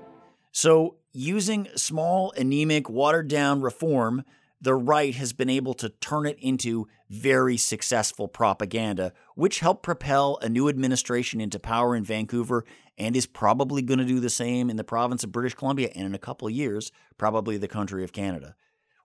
So, 0.52 0.96
using 1.12 1.68
small, 1.76 2.32
anemic, 2.36 2.88
watered 2.88 3.28
down 3.28 3.60
reform, 3.60 4.24
the 4.60 4.74
right 4.74 5.14
has 5.14 5.32
been 5.32 5.50
able 5.50 5.74
to 5.74 5.88
turn 5.88 6.26
it 6.26 6.38
into 6.40 6.86
very 7.10 7.56
successful 7.56 8.26
propaganda, 8.26 9.12
which 9.34 9.60
helped 9.60 9.82
propel 9.82 10.38
a 10.42 10.48
new 10.48 10.68
administration 10.68 11.40
into 11.40 11.58
power 11.58 11.94
in 11.94 12.04
Vancouver 12.04 12.64
and 12.98 13.14
is 13.14 13.26
probably 13.26 13.82
going 13.82 13.98
to 13.98 14.04
do 14.04 14.20
the 14.20 14.30
same 14.30 14.70
in 14.70 14.76
the 14.76 14.84
province 14.84 15.22
of 15.22 15.32
British 15.32 15.54
Columbia 15.54 15.90
and 15.94 16.06
in 16.06 16.14
a 16.14 16.18
couple 16.18 16.48
of 16.48 16.54
years, 16.54 16.90
probably 17.18 17.56
the 17.56 17.68
country 17.68 18.02
of 18.02 18.12
Canada. 18.12 18.56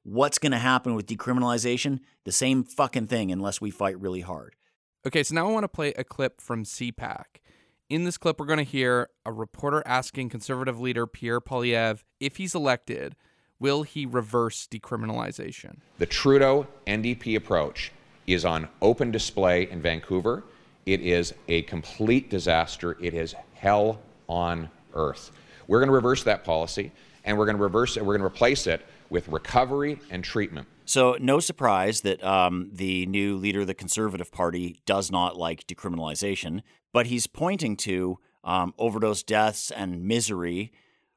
What's 0.04 0.40
going 0.40 0.54
to 0.54 0.58
happen 0.58 0.96
with 0.96 1.06
decriminalization? 1.06 2.00
The 2.24 2.32
same 2.32 2.64
fucking 2.64 3.08
thing 3.08 3.32
unless 3.32 3.62
we 3.62 3.70
fight 3.70 4.00
really 4.00 4.22
hard. 4.22 4.56
Okay, 5.06 5.24
so 5.24 5.36
now 5.36 5.48
I 5.48 5.52
want 5.52 5.64
to 5.64 5.68
play 5.68 5.94
a 5.94 6.04
clip 6.04 6.42
from 6.42 6.64
CPAC. 6.64 7.26
In 7.90 8.06
this 8.06 8.18
clip, 8.18 8.40
we're 8.40 8.46
going 8.46 8.58
to 8.58 8.64
hear 8.64 9.10
a 9.26 9.34
reporter 9.34 9.84
asking 9.86 10.30
conservative 10.30 10.80
leader 10.80 11.06
Pierre 11.06 11.42
Poilievre 11.42 12.04
if 12.20 12.38
he's 12.38 12.56
elected, 12.56 13.16
will 13.62 13.84
he 13.84 14.06
reverse 14.06 14.68
decriminalization? 14.70 15.78
The 16.00 16.08
Trudeau 16.08 16.68
NDP 16.88 17.38
approach 17.38 17.92
is 18.26 18.44
on 18.44 18.68
open 18.82 19.12
display 19.12 19.70
in 19.70 19.82
Vancouver. 19.82 20.44
It 20.86 21.00
is 21.02 21.34
a 21.48 21.62
complete 21.62 22.30
disaster. 22.30 22.98
It 23.00 23.14
is 23.14 23.36
hell 23.54 24.02
on 24.28 24.70
earth. 24.96 25.32
We're 25.68 25.80
going 25.80 25.90
to 25.90 25.94
reverse 25.94 26.24
that 26.24 26.44
policy, 26.44 26.92
and 27.24 27.38
we're 27.38 27.46
going 27.46 27.58
to 27.58 27.64
reverse 27.64 27.96
it. 27.96 28.02
We're 28.02 28.18
going 28.18 28.28
to 28.28 28.36
replace 28.36 28.66
it 28.66 28.82
with 29.12 29.28
recovery 29.28 30.00
and 30.10 30.24
treatment. 30.24 30.68
So, 30.86 31.16
no 31.22 31.40
surprise 31.40 32.02
that 32.02 32.22
um, 32.24 32.70
the 32.74 33.06
new 33.06 33.38
leader 33.38 33.62
of 33.62 33.68
the 33.68 33.74
Conservative 33.74 34.32
Party 34.32 34.82
does 34.86 35.12
not 35.12 35.38
like 35.38 35.68
decriminalization, 35.68 36.64
but 36.92 37.06
he's 37.06 37.28
pointing 37.28 37.78
to 37.78 38.18
um, 38.44 38.74
overdose 38.80 39.22
deaths 39.22 39.70
and 39.72 40.04
misery, 40.04 40.72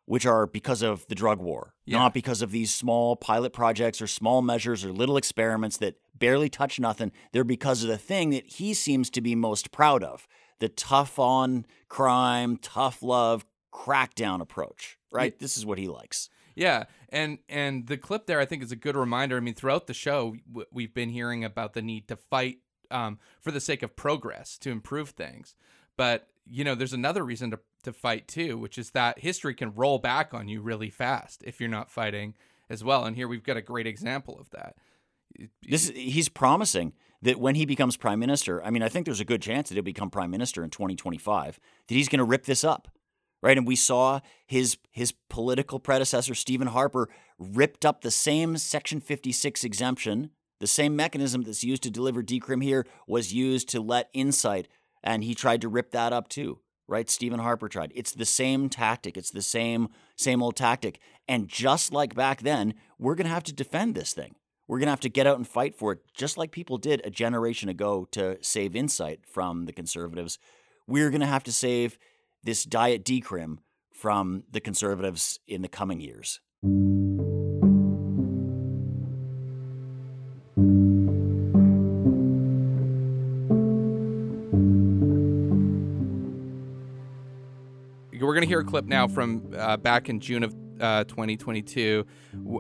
which 0.07 0.27
are 0.27 0.47
because 0.47 0.83
of 0.83 1.07
the 1.09 1.15
drug 1.15 1.41
war, 1.41 1.75
Yeah. 1.87 1.99
not 1.99 2.13
because 2.15 2.43
of 2.43 2.51
these 2.51 2.73
small 2.73 3.17
pilot 3.17 3.53
projects 3.53 4.03
or 4.03 4.07
small 4.07 4.43
measures 4.43 4.85
or 4.85 4.93
little 4.93 5.17
experiments 5.17 5.77
that 5.79 5.97
barely 6.15 6.49
touch 6.49 6.79
nothing. 6.79 7.11
They're 7.33 7.45
because 7.45 7.83
of 7.83 7.89
the 7.89 7.99
thing 7.99 8.31
that 8.31 8.47
he 8.47 8.75
seems 8.75 9.09
to 9.11 9.21
be 9.21 9.35
most 9.35 9.71
proud 9.73 10.03
of 10.05 10.27
the 10.61 10.69
tough 10.69 11.19
on 11.19 11.67
crime, 11.89 12.57
tough 12.59 13.03
love, 13.03 13.45
crackdown 13.73 14.41
approach, 14.41 14.99
right? 15.11 15.39
This 15.39 15.57
is 15.59 15.67
what 15.67 15.79
he 15.79 15.89
likes. 15.89 16.29
Yeah, 16.55 16.85
and 17.09 17.39
and 17.49 17.89
the 17.89 17.97
clip 17.97 18.27
there 18.27 18.39
I 18.39 18.45
think 18.45 18.63
is 18.63 18.71
a 18.71 18.77
good 18.77 18.95
reminder. 18.97 19.37
I 19.37 19.41
mean, 19.41 19.55
throughout 19.55 19.89
the 19.89 19.95
show, 19.95 20.37
we've 20.71 20.95
been 20.95 21.09
hearing 21.11 21.45
about 21.45 21.73
the 21.73 21.83
need 21.83 22.07
to 22.09 22.17
fight 22.17 22.59
um, 22.93 23.19
for 23.41 23.51
the 23.51 23.59
sake 23.61 23.83
of 23.83 23.97
progress 23.97 24.57
to 24.59 24.71
improve 24.71 25.11
things. 25.11 25.57
But 25.97 26.29
you 26.49 26.63
know, 26.63 26.75
there's 26.77 26.93
another 26.93 27.25
reason 27.25 27.51
to 27.51 27.59
to 27.85 27.93
fight 27.93 28.29
too, 28.29 28.59
which 28.59 28.79
is 28.79 28.91
that 28.91 29.19
history 29.19 29.55
can 29.55 29.75
roll 29.75 29.99
back 29.99 30.35
on 30.35 30.49
you 30.49 30.61
really 30.61 30.91
fast 30.91 31.43
if 31.45 31.61
you're 31.61 31.69
not 31.69 31.91
fighting 31.91 32.35
as 32.69 32.83
well. 32.83 33.05
And 33.05 33.17
here 33.17 33.29
we've 33.29 33.45
got 33.45 33.57
a 33.57 33.63
great 33.63 33.87
example 33.87 34.39
of 34.39 34.51
that. 34.51 34.77
This 35.63 35.89
he's 35.91 36.29
promising 36.29 36.93
that 37.23 37.41
when 37.41 37.55
he 37.55 37.67
becomes 37.67 37.97
prime 37.97 38.21
minister, 38.21 38.63
I 38.63 38.71
mean, 38.71 38.83
I 38.83 38.89
think 38.89 39.07
there's 39.07 39.21
a 39.21 39.25
good 39.25 39.43
chance 39.43 39.69
that 39.69 39.75
he'll 39.75 39.83
become 39.83 40.11
prime 40.11 40.31
minister 40.31 40.63
in 40.63 40.71
2025. 40.71 41.59
That 41.89 41.95
he's 41.95 42.09
going 42.09 42.19
to 42.19 42.25
rip 42.25 42.45
this 42.45 42.63
up, 42.63 42.89
right? 43.43 43.57
And 43.57 43.67
we 43.67 43.77
saw 43.77 44.21
his 44.47 44.77
his 44.91 45.13
political 45.29 45.81
predecessor 45.81 46.35
Stephen 46.35 46.69
Harper 46.69 47.09
ripped 47.39 47.85
up 47.85 48.03
the 48.03 48.11
same 48.11 48.57
Section 48.57 49.01
56 49.01 49.65
exemption, 49.65 50.31
the 50.61 50.67
same 50.67 50.95
mechanism 50.95 51.43
that's 51.43 51.65
used 51.65 51.83
to 51.83 51.91
deliver 51.91 52.23
decrim 52.23 52.63
here 52.63 52.87
was 53.09 53.33
used 53.33 53.69
to 53.71 53.81
let 53.81 54.11
Insite, 54.13 54.69
and 55.03 55.25
he 55.25 55.35
tried 55.35 55.61
to 55.63 55.69
rip 55.69 55.91
that 55.91 56.13
up 56.13 56.29
too. 56.29 56.61
Right, 56.87 57.09
Stephen 57.09 57.41
Harper 57.41 57.69
tried. 57.69 57.93
It's 57.95 58.13
the 58.13 58.27
same 58.27 58.69
tactic. 58.69 59.17
It's 59.17 59.31
the 59.31 59.43
same 59.43 59.89
same 60.17 60.43
old 60.43 60.57
tactic. 60.57 61.01
And 61.27 61.49
just 61.49 61.93
like 61.93 62.15
back 62.15 62.43
then, 62.43 62.75
we're 62.99 63.15
going 63.15 63.27
to 63.27 63.33
have 63.33 63.45
to 63.45 63.55
defend 63.55 63.95
this 63.95 64.13
thing. 64.13 64.35
We're 64.69 64.79
going 64.79 64.87
to 64.87 64.93
have 64.93 65.01
to 65.01 65.09
get 65.09 65.27
out 65.27 65.37
and 65.37 65.49
fight 65.49 65.75
for 65.75 65.93
it, 65.93 66.01
just 66.15 66.37
like 66.39 66.51
people 66.51 66.79
did 66.79 67.01
a 67.05 67.11
generation 67.11 67.69
ago 67.69 68.07
to 68.13 68.39
save 68.43 68.77
Insite 68.77 69.21
from 69.27 69.67
the 69.67 69.73
conservatives. 69.73 70.39
We're 70.87 71.11
going 71.11 71.21
to 71.21 71.27
have 71.27 71.45
to 71.45 71.53
save 71.53 71.99
this 72.43 72.65
diet 72.65 73.05
decrim 73.05 73.59
from 73.93 74.45
the 74.51 74.61
conservatives 74.61 75.39
in 75.47 75.63
the 75.63 75.69
coming 75.69 76.01
years. 76.01 76.41
Hear 88.55 88.61
a 88.61 88.65
clip 88.65 88.85
now 88.85 89.09
from 89.09 89.53
uh, 89.59 89.77
back 89.77 90.09
in 90.09 90.21
June 90.21 90.45
of 90.45 90.55
uh, 90.81 91.03
2022 91.05 92.07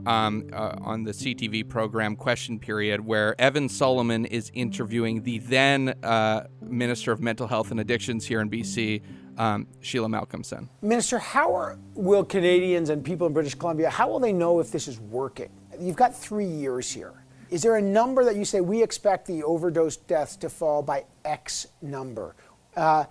um, 0.06 0.44
uh, 0.52 0.74
on 0.80 1.04
the 1.04 1.12
CTV 1.12 1.68
program 1.68 2.16
Question 2.16 2.58
Period, 2.58 3.00
where 3.00 3.40
Evan 3.40 3.68
Solomon 3.68 4.24
is 4.24 4.50
interviewing 4.54 5.22
the 5.22 5.38
then 5.38 5.94
uh, 6.02 6.48
Minister 6.60 7.12
of 7.12 7.20
Mental 7.20 7.46
Health 7.46 7.70
and 7.70 7.78
Addictions 7.78 8.26
here 8.26 8.40
in 8.40 8.50
BC, 8.50 9.02
um, 9.38 9.68
Sheila 9.82 10.08
Malcolmson. 10.08 10.68
Minister, 10.82 11.20
how 11.20 11.54
are, 11.54 11.78
will 11.94 12.24
Canadians 12.24 12.90
and 12.90 13.04
people 13.04 13.28
in 13.28 13.32
British 13.32 13.54
Columbia, 13.54 13.88
how 13.88 14.08
will 14.08 14.18
they 14.18 14.32
know 14.32 14.58
if 14.58 14.72
this 14.72 14.88
is 14.88 14.98
working? 14.98 15.50
You've 15.78 15.94
got 15.94 16.12
three 16.12 16.44
years 16.44 16.90
here. 16.90 17.24
Is 17.50 17.62
there 17.62 17.76
a 17.76 17.82
number 17.82 18.24
that 18.24 18.34
you 18.34 18.44
say 18.44 18.60
we 18.60 18.82
expect 18.82 19.28
the 19.28 19.44
overdose 19.44 19.96
deaths 19.96 20.34
to 20.38 20.50
fall 20.50 20.82
by 20.82 21.04
X 21.24 21.68
number? 21.82 22.34
Uh, 22.76 23.04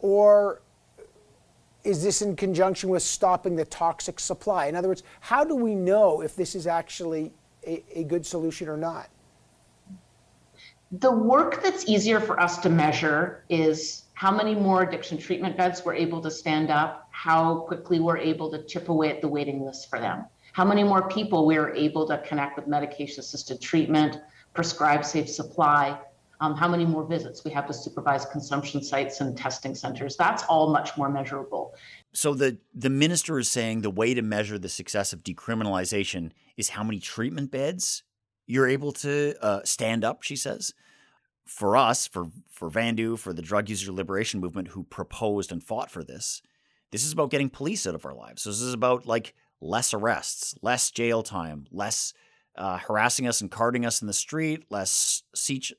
or 0.00 0.62
is 1.86 2.02
this 2.02 2.20
in 2.20 2.34
conjunction 2.34 2.90
with 2.90 3.02
stopping 3.02 3.54
the 3.54 3.64
toxic 3.64 4.18
supply? 4.18 4.66
In 4.66 4.74
other 4.74 4.88
words, 4.88 5.04
how 5.20 5.44
do 5.44 5.54
we 5.54 5.74
know 5.74 6.20
if 6.20 6.34
this 6.34 6.54
is 6.54 6.66
actually 6.66 7.32
a, 7.66 7.82
a 7.94 8.04
good 8.04 8.26
solution 8.26 8.68
or 8.68 8.76
not? 8.76 9.08
The 10.90 11.10
work 11.10 11.62
that's 11.62 11.88
easier 11.88 12.20
for 12.20 12.40
us 12.40 12.58
to 12.58 12.68
measure 12.68 13.44
is 13.48 14.04
how 14.14 14.30
many 14.30 14.54
more 14.54 14.82
addiction 14.82 15.18
treatment 15.18 15.56
beds 15.56 15.84
we're 15.84 15.94
able 15.94 16.20
to 16.22 16.30
stand 16.30 16.70
up, 16.70 17.08
how 17.10 17.60
quickly 17.60 18.00
we're 18.00 18.18
able 18.18 18.50
to 18.50 18.64
chip 18.64 18.88
away 18.88 19.10
at 19.10 19.20
the 19.20 19.28
waiting 19.28 19.64
list 19.64 19.88
for 19.88 20.00
them, 20.00 20.24
how 20.52 20.64
many 20.64 20.82
more 20.82 21.08
people 21.08 21.46
we 21.46 21.56
are 21.56 21.74
able 21.74 22.06
to 22.08 22.18
connect 22.18 22.56
with 22.56 22.66
medication 22.66 23.20
assisted 23.20 23.60
treatment, 23.60 24.20
prescribe 24.54 25.04
safe 25.04 25.28
supply, 25.28 25.98
um, 26.40 26.54
how 26.54 26.68
many 26.68 26.84
more 26.84 27.04
visits 27.04 27.44
we 27.44 27.50
have 27.52 27.66
to 27.66 27.74
supervise 27.74 28.24
consumption 28.26 28.82
sites 28.82 29.20
and 29.20 29.36
testing 29.36 29.74
centers. 29.74 30.16
That's 30.16 30.42
all 30.44 30.72
much 30.72 30.96
more 30.96 31.08
measurable. 31.08 31.74
So 32.12 32.34
the 32.34 32.58
the 32.74 32.90
minister 32.90 33.38
is 33.38 33.48
saying 33.48 33.82
the 33.82 33.90
way 33.90 34.14
to 34.14 34.22
measure 34.22 34.58
the 34.58 34.68
success 34.68 35.12
of 35.12 35.22
decriminalization 35.22 36.32
is 36.56 36.70
how 36.70 36.82
many 36.82 36.98
treatment 36.98 37.50
beds 37.50 38.02
you're 38.46 38.68
able 38.68 38.92
to 38.92 39.34
uh, 39.42 39.60
stand 39.64 40.04
up. 40.04 40.22
She 40.22 40.36
says. 40.36 40.74
For 41.44 41.76
us, 41.76 42.08
for 42.08 42.26
for 42.50 42.68
Vandu, 42.68 43.16
for 43.16 43.32
the 43.32 43.40
drug 43.40 43.68
user 43.68 43.92
liberation 43.92 44.40
movement, 44.40 44.66
who 44.66 44.82
proposed 44.82 45.52
and 45.52 45.62
fought 45.62 45.92
for 45.92 46.02
this, 46.02 46.42
this 46.90 47.04
is 47.04 47.12
about 47.12 47.30
getting 47.30 47.50
police 47.50 47.86
out 47.86 47.94
of 47.94 48.04
our 48.04 48.16
lives. 48.16 48.42
So 48.42 48.50
this 48.50 48.60
is 48.60 48.74
about 48.74 49.06
like 49.06 49.32
less 49.60 49.94
arrests, 49.94 50.56
less 50.62 50.90
jail 50.90 51.22
time, 51.22 51.66
less 51.70 52.12
uh, 52.56 52.78
harassing 52.78 53.26
us 53.26 53.40
and 53.40 53.50
carting 53.50 53.84
us 53.84 54.00
in 54.00 54.06
the 54.06 54.12
street, 54.12 54.64
less 54.70 55.22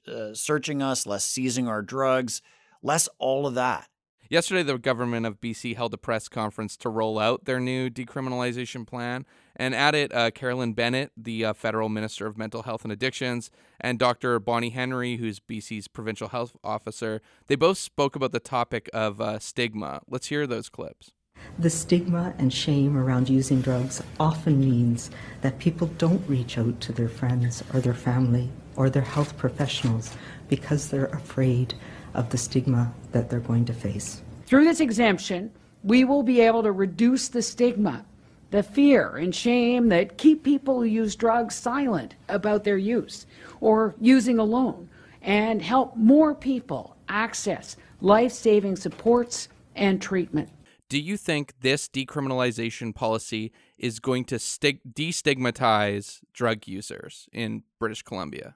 uh, 0.07 0.33
searching 0.33 0.81
us, 0.81 1.05
less 1.05 1.25
seizing 1.25 1.67
our 1.67 1.81
drugs, 1.81 2.41
less 2.81 3.09
all 3.19 3.47
of 3.47 3.55
that. 3.55 3.87
Yesterday, 4.29 4.63
the 4.63 4.77
government 4.77 5.25
of 5.25 5.39
BC 5.39 5.77
held 5.77 5.93
a 5.93 5.97
press 5.97 6.27
conference 6.27 6.75
to 6.77 6.89
roll 6.89 7.17
out 7.17 7.45
their 7.45 7.61
new 7.61 7.89
decriminalization 7.89 8.85
plan. 8.85 9.25
And 9.55 9.73
at 9.73 9.95
it, 9.95 10.13
uh, 10.13 10.31
Carolyn 10.31 10.73
Bennett, 10.73 11.11
the 11.15 11.45
uh, 11.45 11.53
federal 11.53 11.87
minister 11.87 12.27
of 12.27 12.37
mental 12.37 12.63
health 12.63 12.83
and 12.83 12.91
addictions, 12.91 13.49
and 13.79 13.97
Dr. 13.97 14.39
Bonnie 14.39 14.71
Henry, 14.71 15.15
who's 15.15 15.39
BC's 15.39 15.87
provincial 15.87 16.27
health 16.27 16.57
officer, 16.63 17.21
they 17.47 17.55
both 17.55 17.77
spoke 17.77 18.15
about 18.15 18.33
the 18.33 18.39
topic 18.39 18.89
of 18.93 19.21
uh, 19.21 19.39
stigma. 19.39 20.01
Let's 20.09 20.27
hear 20.27 20.45
those 20.45 20.67
clips. 20.67 21.13
The 21.60 21.69
stigma 21.69 22.34
and 22.38 22.54
shame 22.54 22.95
around 22.95 23.30
using 23.30 23.62
drugs 23.62 24.04
often 24.19 24.60
means 24.60 25.10
that 25.41 25.58
people 25.58 25.88
don't 25.97 26.28
reach 26.30 26.58
out 26.58 26.80
to 26.82 26.91
their 26.91 27.10
friends 27.10 27.63
or 27.73 27.80
their 27.80 27.95
family 27.95 28.50
or 28.76 28.89
their 28.89 29.02
health 29.02 29.36
professionals 29.38 30.15
because 30.50 30.89
they're 30.89 31.06
afraid 31.06 31.73
of 32.13 32.30
the 32.30 32.38
stigma 32.38 32.93
that 33.12 33.30
they're 33.30 33.39
going 33.39 33.65
to 33.65 33.73
face. 33.73 34.21
Through 34.45 34.65
this 34.65 34.80
exemption, 34.80 35.52
we 35.84 36.04
will 36.04 36.23
be 36.23 36.41
able 36.41 36.63
to 36.63 36.71
reduce 36.71 37.28
the 37.28 37.41
stigma, 37.41 38.06
the 38.52 38.63
fear 38.63 39.17
and 39.17 39.34
shame 39.34 39.89
that 39.89 40.17
keep 40.17 40.43
people 40.43 40.80
who 40.80 40.86
use 40.86 41.15
drugs 41.15 41.56
silent 41.56 42.15
about 42.30 42.63
their 42.63 42.78
use 42.78 43.26
or 43.62 43.95
using 44.00 44.38
alone, 44.39 44.89
and 45.21 45.62
help 45.62 45.95
more 45.95 46.36
people 46.36 46.95
access 47.10 47.76
life 48.00 48.32
saving 48.32 48.76
supports 48.76 49.50
and 49.76 50.02
treatment. 50.02 50.50
Do 50.89 51.00
you 51.00 51.17
think 51.17 51.54
this 51.62 51.89
decriminalization 51.89 52.95
policy 52.95 53.52
is 53.78 54.00
going 54.00 54.26
to 54.26 54.39
stig- 54.39 54.82
destigmatize 54.93 56.19
drug 56.34 56.67
users 56.67 57.28
in 57.34 57.63
British 57.80 58.04
Columbia? 58.04 58.56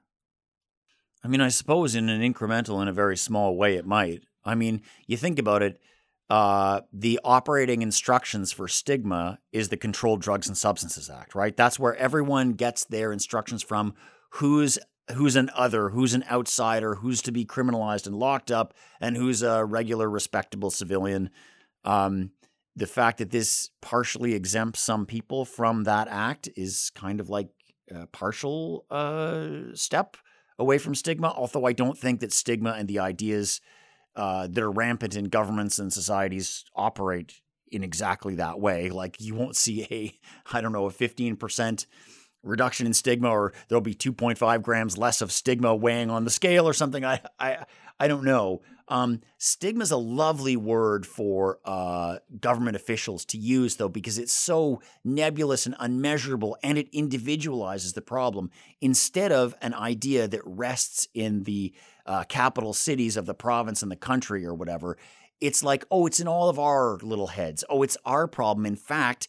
I 1.24 1.28
mean, 1.28 1.42
I 1.42 1.50
suppose 1.50 1.94
in 1.94 2.10
an 2.10 2.22
incremental, 2.22 2.82
in 2.82 2.88
a 2.88 2.94
very 2.94 3.18
small 3.18 3.58
way, 3.58 3.76
it 3.76 3.86
might. 3.86 4.24
I 4.46 4.56
mean, 4.56 4.82
you 5.08 5.18
think 5.18 5.40
about 5.40 5.62
it, 5.62 5.80
uh, 6.30 6.82
the 6.94 7.20
operating 7.26 7.82
instructions 7.82 8.54
for 8.54 8.68
stigma 8.68 9.40
is 9.52 9.68
the 9.68 9.78
Controlled 9.78 10.22
Drugs 10.22 10.48
and 10.48 10.58
Substances 10.58 11.10
Act, 11.10 11.36
right? 11.36 11.56
That's 11.56 11.78
where 11.78 11.96
everyone 11.98 12.54
gets 12.54 12.86
their 12.86 13.12
instructions 13.12 13.62
from 13.62 13.94
who's 14.32 14.80
who's 15.12 15.36
an 15.36 15.50
other, 15.56 15.90
who's 15.90 16.14
an 16.14 16.24
outsider, 16.32 16.96
who's 16.96 17.22
to 17.24 17.32
be 17.34 17.44
criminalized 17.44 18.08
and 18.08 18.16
locked 18.16 18.50
up, 18.50 18.74
and 19.02 19.18
who's 19.18 19.44
a 19.44 19.66
regular, 19.66 20.10
respectable 20.10 20.72
civilian. 20.72 21.30
Um, 21.84 22.32
the 22.76 22.88
fact 22.88 23.18
that 23.18 23.32
this 23.32 23.70
partially 23.82 24.34
exempts 24.34 24.80
some 24.80 25.06
people 25.06 25.46
from 25.46 25.84
that 25.84 26.08
act 26.10 26.50
is 26.56 26.92
kind 26.96 27.20
of 27.20 27.30
like 27.30 27.50
a 27.94 28.08
partial 28.08 28.86
uh, 28.90 29.74
step 29.74 30.16
away 30.58 30.78
from 30.78 30.96
stigma. 30.96 31.34
Although 31.36 31.66
I 31.66 31.74
don't 31.74 31.98
think 31.98 32.22
that 32.22 32.32
stigma 32.32 32.72
and 32.72 32.88
the 32.88 33.00
ideas 33.00 33.60
uh, 34.16 34.48
that 34.48 34.62
are 34.62 34.72
rampant 34.72 35.16
in 35.16 35.26
governments 35.26 35.80
and 35.80 35.92
societies 35.92 36.66
operate 36.76 37.42
in 37.72 37.84
exactly 37.84 38.36
that 38.36 38.60
way. 38.60 38.90
Like 38.90 39.20
you 39.20 39.36
won't 39.36 39.56
see 39.56 39.88
a, 39.90 40.20
I 40.54 40.62
don't 40.62 40.74
know, 40.74 40.86
a 40.86 40.92
15% 40.92 41.86
reduction 42.44 42.88
in 42.88 42.94
stigma 42.94 43.30
or 43.30 43.54
there'll 43.68 43.82
be 43.82 43.94
2.5 43.94 44.62
grams 44.62 44.98
less 44.98 45.22
of 45.22 45.32
stigma 45.32 45.76
weighing 45.76 46.10
on 46.10 46.24
the 46.24 46.30
scale 46.32 46.68
or 46.68 46.74
something. 46.74 47.06
I, 47.06 47.22
I, 47.40 47.66
I 48.02 48.08
don't 48.08 48.24
know. 48.24 48.64
Um, 48.88 49.22
stigma 49.38 49.84
is 49.84 49.92
a 49.92 49.98
lovely 49.98 50.58
word 50.58 51.06
for 51.06 51.60
uh, 51.64 52.18
government 52.40 52.76
officials 52.76 53.26
to 53.26 53.38
use, 53.38 53.76
though, 53.76 53.90
because 53.90 54.18
it's 54.18 54.34
so 54.34 54.82
nebulous 55.04 55.68
and 55.68 55.76
unmeasurable 55.80 56.58
and 56.64 56.80
it 56.80 56.92
individualizes 56.92 57.94
the 57.94 58.02
problem 58.02 58.50
instead 58.82 59.32
of 59.32 59.54
an 59.62 59.76
idea 59.76 60.28
that 60.28 60.42
rests 60.44 61.08
in 61.14 61.44
the 61.44 61.76
uh, 62.08 62.24
capital 62.24 62.74
cities 62.74 63.18
of 63.18 63.28
the 63.28 63.36
province 63.36 63.84
and 63.84 63.92
the 63.92 63.96
country 63.96 64.44
or 64.48 64.56
whatever. 64.56 64.98
It's 65.40 65.62
like, 65.62 65.86
oh, 65.92 66.08
it's 66.08 66.20
in 66.20 66.28
all 66.28 66.50
of 66.50 66.58
our 66.58 66.98
little 67.04 67.28
heads. 67.28 67.64
Oh, 67.70 67.84
it's 67.84 67.98
our 68.04 68.28
problem. 68.28 68.66
In 68.66 68.76
fact, 68.76 69.28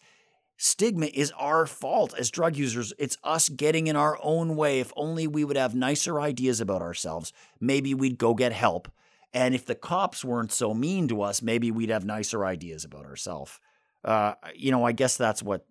stigma 0.63 1.07
is 1.07 1.33
our 1.33 1.67
fault 1.67 2.15
as 2.17 2.31
drug 2.31 2.57
users. 2.57 2.93
It's 2.97 3.19
us 3.25 3.49
getting 3.49 3.89
in 3.89 3.97
our 3.97 4.17
own 4.23 4.55
way. 4.55 4.79
If 4.79 4.93
only 4.95 5.27
we 5.27 5.45
would 5.45 5.57
have 5.57 5.75
nicer 5.75 6.21
ideas 6.21 6.61
about 6.61 6.83
ourselves, 6.83 7.33
maybe 7.61 7.95
we'd 7.95 8.17
go 8.17 8.33
get 8.33 8.53
help. 8.53 8.89
And 9.35 9.57
if 9.57 9.67
the 9.67 9.75
cops 9.75 10.25
weren't 10.25 10.53
so 10.53 10.73
mean 10.73 11.09
to 11.09 11.21
us, 11.21 11.43
maybe 11.43 11.73
we'd 11.73 11.91
have 11.91 12.05
nicer 12.05 12.45
ideas 12.45 12.85
about 12.85 13.07
ourselves. 13.07 13.59
Uh, 14.05 14.35
you 14.55 14.71
know, 14.71 14.85
I 14.85 14.93
guess 14.93 15.17
that's 15.17 15.43
what 15.43 15.67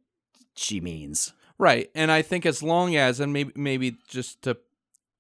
she 0.56 0.82
means. 0.82 1.34
Right. 1.58 1.90
And 1.96 2.12
I 2.12 2.22
think 2.22 2.46
as 2.46 2.62
long 2.62 2.98
as, 2.98 3.22
and 3.22 3.32
maybe, 3.32 3.54
maybe 3.56 3.98
just 4.10 4.42
to, 4.42 4.58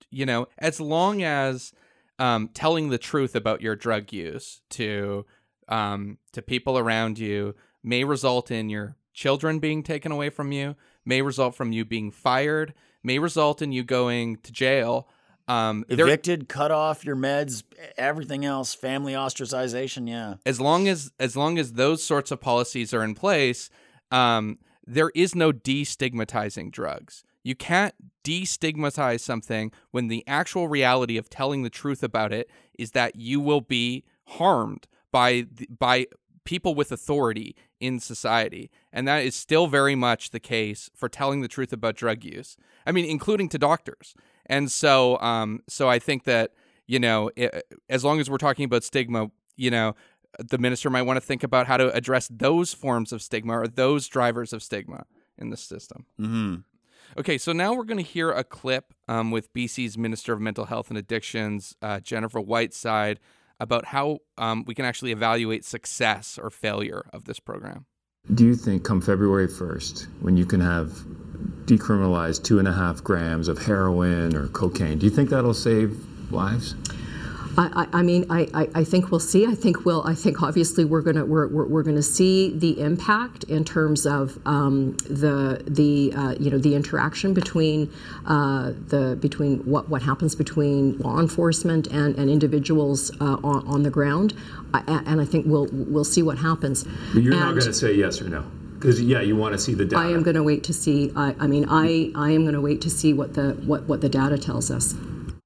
you 0.09 0.25
know, 0.25 0.47
as 0.57 0.81
long 0.81 1.23
as 1.23 1.71
um, 2.19 2.49
telling 2.53 2.89
the 2.89 2.97
truth 2.97 3.37
about 3.37 3.61
your 3.61 3.77
drug 3.77 4.11
use 4.11 4.61
to, 4.71 5.25
um, 5.69 6.17
to 6.33 6.41
people 6.41 6.77
around 6.77 7.19
you 7.19 7.55
may 7.83 8.03
result 8.03 8.51
in 8.51 8.69
your 8.69 8.97
children 9.13 9.59
being 9.59 9.83
taken 9.83 10.11
away 10.11 10.29
from 10.29 10.51
you, 10.51 10.75
may 11.05 11.21
result 11.21 11.55
from 11.55 11.71
you 11.71 11.85
being 11.85 12.11
fired, 12.11 12.73
may 13.03 13.19
result 13.19 13.61
in 13.61 13.71
you 13.71 13.83
going 13.83 14.37
to 14.37 14.51
jail. 14.51 15.07
Um, 15.47 15.83
Evicted, 15.89 16.47
cut 16.47 16.71
off 16.71 17.03
your 17.03 17.15
meds, 17.15 17.63
everything 17.97 18.45
else, 18.45 18.73
family 18.73 19.13
ostracization. 19.13 20.07
Yeah. 20.07 20.35
As 20.45 20.61
long 20.61 20.87
as 20.87 21.11
as 21.19 21.35
long 21.35 21.57
as 21.57 21.73
those 21.73 22.03
sorts 22.03 22.31
of 22.31 22.39
policies 22.39 22.93
are 22.93 23.03
in 23.03 23.15
place, 23.15 23.69
um, 24.11 24.59
there 24.85 25.11
is 25.15 25.35
no 25.35 25.51
destigmatizing 25.51 26.71
drugs. 26.71 27.23
You 27.43 27.55
can't 27.55 27.95
destigmatize 28.23 29.21
something 29.21 29.71
when 29.89 30.07
the 30.07 30.23
actual 30.27 30.67
reality 30.67 31.17
of 31.17 31.29
telling 31.29 31.63
the 31.63 31.69
truth 31.69 32.03
about 32.03 32.31
it 32.31 32.49
is 32.77 32.91
that 32.91 33.15
you 33.15 33.39
will 33.39 33.61
be 33.61 34.03
harmed 34.25 34.87
by 35.11 35.47
by 35.77 36.07
people 36.43 36.75
with 36.75 36.91
authority 36.91 37.55
in 37.79 37.99
society. 37.99 38.69
And 38.91 39.07
that 39.07 39.23
is 39.23 39.35
still 39.35 39.67
very 39.67 39.95
much 39.95 40.31
the 40.31 40.39
case 40.39 40.89
for 40.95 41.09
telling 41.09 41.41
the 41.41 41.47
truth 41.47 41.73
about 41.73 41.95
drug 41.95 42.23
use. 42.23 42.57
I 42.85 42.91
mean, 42.91 43.05
including 43.05 43.49
to 43.49 43.57
doctors. 43.57 44.13
And 44.45 44.71
so, 44.71 45.19
um, 45.19 45.61
so 45.67 45.89
I 45.89 45.99
think 45.99 46.23
that, 46.25 46.51
you 46.87 46.99
know, 46.99 47.31
it, 47.35 47.63
as 47.89 48.03
long 48.03 48.19
as 48.19 48.29
we're 48.29 48.37
talking 48.37 48.65
about 48.65 48.83
stigma, 48.83 49.29
you 49.55 49.71
know, 49.71 49.95
the 50.39 50.57
minister 50.57 50.89
might 50.89 51.03
want 51.03 51.17
to 51.17 51.21
think 51.21 51.43
about 51.43 51.67
how 51.67 51.77
to 51.77 51.93
address 51.93 52.27
those 52.31 52.73
forms 52.73 53.11
of 53.11 53.21
stigma 53.21 53.59
or 53.59 53.67
those 53.67 54.07
drivers 54.07 54.53
of 54.53 54.63
stigma 54.63 55.05
in 55.37 55.49
the 55.49 55.57
system. 55.57 56.05
Mm-hmm. 56.19 56.55
Okay, 57.17 57.37
so 57.37 57.51
now 57.51 57.73
we're 57.73 57.83
going 57.83 57.97
to 57.97 58.09
hear 58.09 58.31
a 58.31 58.43
clip 58.43 58.93
um, 59.09 59.31
with 59.31 59.53
BC's 59.53 59.97
Minister 59.97 60.31
of 60.31 60.39
Mental 60.39 60.65
Health 60.65 60.89
and 60.89 60.97
Addictions, 60.97 61.75
uh, 61.81 61.99
Jennifer 61.99 62.39
Whiteside, 62.39 63.19
about 63.61 63.85
how 63.85 64.17
um, 64.39 64.65
we 64.65 64.73
can 64.73 64.85
actually 64.85 65.11
evaluate 65.11 65.63
success 65.63 66.39
or 66.41 66.49
failure 66.49 67.05
of 67.13 67.25
this 67.25 67.39
program. 67.39 67.85
Do 68.33 68.43
you 68.43 68.55
think 68.55 68.83
come 68.83 69.01
February 69.01 69.47
1st, 69.47 70.07
when 70.21 70.35
you 70.35 70.45
can 70.45 70.59
have 70.59 70.89
decriminalized 71.65 72.43
two 72.43 72.57
and 72.57 72.67
a 72.67 72.73
half 72.73 73.03
grams 73.03 73.47
of 73.47 73.59
heroin 73.59 74.35
or 74.35 74.47
cocaine, 74.47 74.97
do 74.97 75.05
you 75.05 75.11
think 75.11 75.29
that'll 75.29 75.53
save 75.53 75.95
lives? 76.31 76.73
I, 77.57 77.87
I, 77.91 78.01
mean, 78.01 78.25
I, 78.29 78.69
I, 78.73 78.83
think 78.83 79.11
we'll 79.11 79.19
see. 79.19 79.45
I 79.45 79.55
think 79.55 79.85
we'll. 79.85 80.03
I 80.03 80.15
think 80.15 80.41
obviously 80.41 80.85
we're 80.85 81.01
gonna 81.01 81.25
we're, 81.25 81.47
we're, 81.47 81.65
we're 81.65 81.83
gonna 81.83 82.01
see 82.01 82.57
the 82.57 82.79
impact 82.79 83.43
in 83.45 83.65
terms 83.65 84.05
of 84.05 84.39
um, 84.45 84.95
the 85.09 85.61
the 85.67 86.13
uh, 86.15 86.35
you 86.39 86.49
know 86.49 86.57
the 86.57 86.75
interaction 86.75 87.33
between 87.33 87.91
uh, 88.25 88.71
the 88.87 89.17
between 89.19 89.59
what 89.59 89.89
what 89.89 90.01
happens 90.01 90.33
between 90.33 90.97
law 90.99 91.19
enforcement 91.19 91.87
and, 91.87 92.15
and 92.15 92.29
individuals 92.29 93.11
uh, 93.19 93.37
on, 93.43 93.67
on 93.67 93.83
the 93.83 93.91
ground, 93.91 94.33
I, 94.73 95.03
and 95.05 95.19
I 95.19 95.25
think 95.25 95.45
we'll 95.45 95.67
we'll 95.71 96.05
see 96.05 96.21
what 96.21 96.37
happens. 96.37 96.85
But 97.13 97.23
you're 97.23 97.33
and, 97.33 97.41
not 97.41 97.49
going 97.51 97.65
to 97.65 97.73
say 97.73 97.93
yes 97.93 98.21
or 98.21 98.29
no. 98.29 98.45
Because 98.75 98.99
yeah, 98.99 99.21
you 99.21 99.35
want 99.35 99.53
to 99.53 99.59
see 99.59 99.75
the 99.75 99.85
data. 99.85 100.01
I 100.01 100.07
am 100.07 100.23
going 100.23 100.35
to 100.35 100.43
wait 100.43 100.63
to 100.63 100.73
see. 100.73 101.11
I, 101.15 101.35
I 101.39 101.45
mean, 101.45 101.67
I, 101.69 102.11
I 102.15 102.31
am 102.31 102.43
going 102.43 102.55
to 102.55 102.61
wait 102.61 102.81
to 102.81 102.89
see 102.89 103.13
what 103.13 103.35
the 103.35 103.51
what, 103.65 103.83
what 103.83 104.01
the 104.01 104.09
data 104.09 104.39
tells 104.39 104.71
us. 104.71 104.95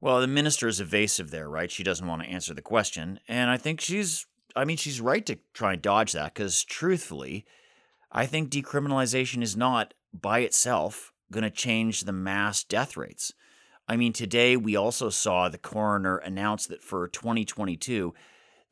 Well, 0.05 0.21
the 0.21 0.27
minister 0.27 0.67
is 0.67 0.79
evasive 0.79 1.31
there, 1.31 1.49
right? 1.49 1.71
She 1.71 1.81
doesn't 1.81 2.05
want 2.05 2.21
to 2.21 2.29
answer 2.29 2.53
the 2.53 2.61
question. 2.61 3.19
And 3.27 3.49
I 3.49 3.57
think 3.57 3.81
she's, 3.81 4.27
I 4.55 4.63
mean, 4.63 4.77
she's 4.77 5.01
right 5.01 5.25
to 5.25 5.39
try 5.51 5.73
and 5.73 5.81
dodge 5.81 6.11
that 6.11 6.35
because 6.35 6.63
truthfully, 6.63 7.43
I 8.11 8.27
think 8.27 8.51
decriminalization 8.51 9.41
is 9.41 9.57
not 9.57 9.95
by 10.13 10.41
itself 10.41 11.11
going 11.31 11.43
to 11.43 11.49
change 11.49 12.01
the 12.01 12.13
mass 12.13 12.63
death 12.63 12.95
rates. 12.95 13.33
I 13.87 13.97
mean, 13.97 14.13
today 14.13 14.55
we 14.55 14.75
also 14.75 15.09
saw 15.09 15.49
the 15.49 15.57
coroner 15.57 16.17
announce 16.17 16.67
that 16.67 16.83
for 16.83 17.07
2022, 17.07 18.13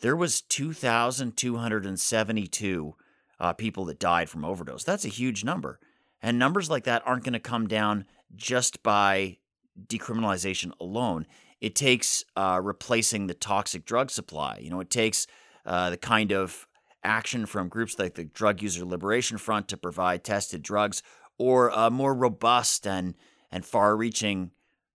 there 0.01 0.15
was 0.15 0.39
2,272 0.39 2.95
uh, 3.39 3.53
people 3.53 3.85
that 3.85 3.97
died 3.97 4.29
from 4.29 4.45
overdose. 4.45 4.83
That's 4.83 5.05
a 5.05 5.09
huge 5.09 5.43
number. 5.43 5.79
And 6.21 6.37
numbers 6.37 6.69
like 6.69 6.83
that 6.83 7.01
aren't 7.07 7.23
going 7.23 7.33
to 7.33 7.39
come 7.39 7.67
down 7.67 8.05
just 8.35 8.83
by 8.83 9.39
decriminalization 9.87 10.71
alone. 10.79 11.25
It 11.61 11.75
takes 11.75 12.23
uh, 12.35 12.59
replacing 12.63 13.27
the 13.27 13.33
toxic 13.33 13.85
drug 13.85 14.11
supply. 14.11 14.59
You 14.61 14.69
know, 14.69 14.79
it 14.79 14.89
takes 14.89 15.27
uh, 15.65 15.89
the 15.91 15.97
kind 15.97 16.31
of 16.31 16.67
action 17.03 17.45
from 17.45 17.69
groups 17.69 17.99
like 17.99 18.15
the 18.15 18.25
Drug 18.25 18.61
User 18.61 18.85
Liberation 18.85 19.37
Front 19.37 19.67
to 19.69 19.77
provide 19.77 20.23
tested 20.23 20.61
drugs, 20.61 21.03
or 21.37 21.69
a 21.69 21.89
more 21.89 22.13
robust 22.13 22.87
and 22.87 23.15
and 23.51 23.65
far-reaching 23.65 24.51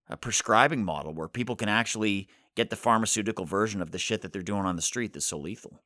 uh, 0.09 0.15
prescribing 0.17 0.83
model 0.83 1.13
where 1.13 1.29
people 1.29 1.55
can 1.55 1.69
actually 1.69 2.27
get 2.55 2.69
the 2.69 2.75
pharmaceutical 2.75 3.45
version 3.45 3.81
of 3.81 3.91
the 3.91 3.97
shit 3.97 4.21
that 4.21 4.33
they're 4.33 4.41
doing 4.41 4.65
on 4.65 4.75
the 4.75 4.81
street 4.81 5.13
that's 5.13 5.25
so 5.25 5.37
lethal. 5.37 5.79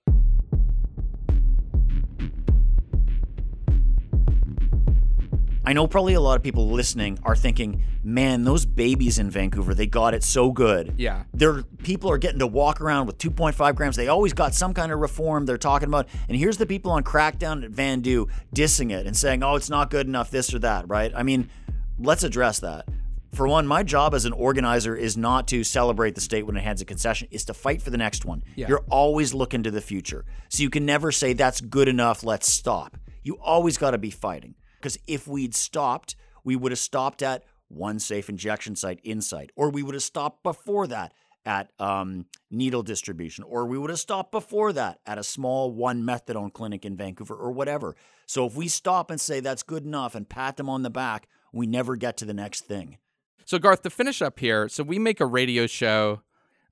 I 5.66 5.74
know 5.74 5.88
probably 5.88 6.14
a 6.14 6.22
lot 6.22 6.36
of 6.36 6.44
people 6.44 6.70
listening 6.70 7.20
are 7.24 7.36
thinking, 7.36 7.84
man, 8.04 8.44
those 8.44 8.66
babies 8.66 9.18
in 9.18 9.30
Vancouver, 9.30 9.74
they 9.74 9.88
got 9.88 10.14
it 10.14 10.24
so 10.24 10.52
good. 10.52 10.96
Yeah. 10.98 11.24
Their 11.34 11.64
people 11.64 12.12
are 12.12 12.18
getting 12.18 12.40
to 12.40 12.48
walk 12.48 12.82
around 12.82 13.08
with 13.08 13.18
2.5 13.18 13.76
grams. 13.76 13.96
They 13.96 14.10
always 14.10 14.34
got 14.34 14.54
some 14.54 14.74
kind 14.74 14.92
of 14.92 15.00
reform 15.00 15.46
they're 15.46 15.58
talking 15.58 15.88
about. 15.88 16.10
And 16.28 16.38
here's 16.38 16.58
the 16.58 16.66
people 16.66 16.92
on 16.92 17.04
Crackdown 17.04 17.64
at 17.64 17.72
VANDU 17.72 18.30
dissing 18.54 18.92
it 18.92 19.08
and 19.08 19.16
saying, 19.16 19.42
oh, 19.42 19.56
it's 19.56 19.70
not 19.70 19.90
good 19.90 20.06
enough, 20.06 20.30
this 20.32 20.54
or 20.54 20.60
that, 20.60 20.90
right? 20.90 21.14
I 21.16 21.24
mean, 21.24 21.50
let's 21.98 22.24
address 22.24 22.60
that. 22.60 22.90
For 23.32 23.48
one, 23.48 23.66
my 23.66 23.82
job 23.82 24.14
as 24.14 24.26
an 24.26 24.34
organizer 24.34 24.96
is 24.96 25.18
not 25.18 25.48
to 25.48 25.64
celebrate 25.64 26.14
the 26.14 26.22
state 26.22 26.46
when 26.46 26.56
it 26.56 26.62
hands 26.62 26.82
a 26.82 26.86
concession, 26.86 27.30
is 27.32 27.46
to 27.46 27.54
fight 27.54 27.82
for 27.82 27.90
the 27.90 27.98
next 27.98 28.26
one. 28.26 28.44
Yeah. 28.56 28.68
You're 28.68 28.84
always 28.92 29.34
looking 29.34 29.64
to 29.64 29.72
the 29.72 29.82
future. 29.82 30.26
So 30.50 30.62
you 30.62 30.70
can 30.70 30.86
never 30.86 31.12
say 31.12 31.34
that's 31.34 31.62
good 31.62 31.88
enough, 31.88 32.24
let's 32.24 32.52
stop. 32.52 32.98
You 33.24 33.40
always 33.40 33.78
got 33.78 33.92
to 33.92 33.98
be 33.98 34.12
fighting. 34.12 34.54
Because 34.84 35.00
if 35.08 35.30
we'd 35.30 35.56
stopped, 35.56 36.18
we 36.44 36.58
would 36.58 36.74
have 36.74 36.80
stopped 36.80 37.22
at 37.22 37.46
one 37.70 38.00
safe 38.00 38.28
injection 38.28 38.76
site 38.76 39.00
Insite, 39.06 39.52
or 39.56 39.70
we 39.70 39.82
would 39.82 39.96
have 39.96 40.04
stopped 40.04 40.44
before 40.44 40.88
that 40.88 41.14
at 41.46 41.72
um, 41.80 42.26
needle 42.52 42.84
distribution, 42.84 43.46
or 43.46 43.66
we 43.66 43.78
would 43.78 43.90
have 43.90 44.00
stopped 44.00 44.34
before 44.34 44.74
that 44.74 45.00
at 45.06 45.18
a 45.18 45.24
small 45.24 45.72
one 45.72 46.04
methadone 46.04 46.52
clinic 46.52 46.84
in 46.84 46.98
Vancouver, 46.98 47.34
or 47.34 47.54
whatever. 47.54 47.96
So 48.26 48.46
if 48.46 48.56
we 48.56 48.68
stop 48.68 49.10
and 49.10 49.22
say 49.22 49.40
that's 49.40 49.64
good 49.64 49.86
enough 49.86 50.16
and 50.16 50.28
pat 50.28 50.58
them 50.58 50.70
on 50.70 50.84
the 50.84 50.90
back, 50.90 51.30
we 51.54 51.66
never 51.66 51.96
get 51.96 52.18
to 52.18 52.26
the 52.26 52.34
next 52.34 52.66
thing. 52.66 52.98
So 53.46 53.60
Garth, 53.60 53.84
to 53.84 53.90
finish 53.90 54.22
up 54.22 54.40
here, 54.40 54.68
so 54.68 54.84
we 54.84 55.00
make 55.00 55.22
a 55.22 55.26
radio 55.26 55.66
show 55.66 56.24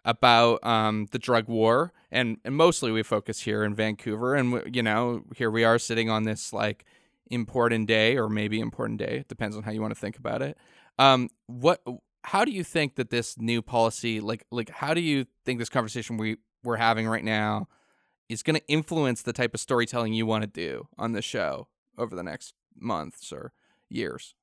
about 0.04 0.66
um, 0.66 1.08
the 1.12 1.20
drug 1.20 1.48
war, 1.48 1.94
and, 2.12 2.40
and 2.44 2.56
mostly 2.56 2.92
we 2.92 3.04
focus 3.04 3.40
here 3.40 3.64
in 3.64 3.74
Vancouver, 3.74 4.36
and 4.36 4.76
you 4.76 4.84
know 4.84 5.24
here 5.34 5.50
we 5.50 5.64
are 5.64 5.80
sitting 5.80 6.10
on 6.10 6.24
this 6.24 6.52
like 6.52 6.84
important 7.32 7.88
day 7.88 8.18
or 8.18 8.30
maybe 8.30 8.60
important 8.60 9.00
day 9.00 9.20
it 9.20 9.28
depends 9.28 9.56
on 9.56 9.64
how 9.64 9.72
you 9.72 9.82
want 9.82 9.94
to 9.94 10.00
think 10.00 10.18
about 10.18 10.42
it 10.42 10.58
um 11.00 11.30
what 11.48 11.82
how 12.24 12.46
do 12.46 12.52
you 12.52 12.64
think 12.64 12.96
that 12.96 13.10
this 13.10 13.38
new 13.40 13.62
policy 13.62 14.20
like 14.20 14.46
like 14.52 14.70
how 14.70 14.94
do 14.94 15.02
you 15.02 15.26
think 15.46 15.58
this 15.58 15.70
conversation 15.70 16.18
we 16.18 16.38
we're 16.64 16.76
having 16.76 17.08
right 17.08 17.24
now 17.24 17.68
is 18.30 18.44
going 18.44 18.56
to 18.56 18.68
influence 18.68 19.24
the 19.24 19.34
type 19.34 19.54
of 19.54 19.60
storytelling 19.60 20.14
you 20.14 20.26
want 20.26 20.44
to 20.44 20.48
do 20.48 20.88
on 20.98 21.14
the 21.14 21.22
show 21.22 21.68
over 21.98 22.16
the 22.16 22.24
next 22.24 22.54
months 22.80 23.32
or 23.32 23.54
years 23.90 24.36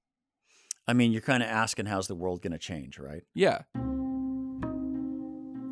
I 0.89 0.95
mean, 0.95 1.13
you're 1.13 1.21
kind 1.21 1.43
of 1.43 1.51
asking 1.51 1.85
how's 1.85 2.09
the 2.09 2.15
world 2.15 2.41
going 2.41 2.53
to 2.53 2.59
change, 2.59 2.99
right? 2.99 3.23
Yeah. 3.35 3.61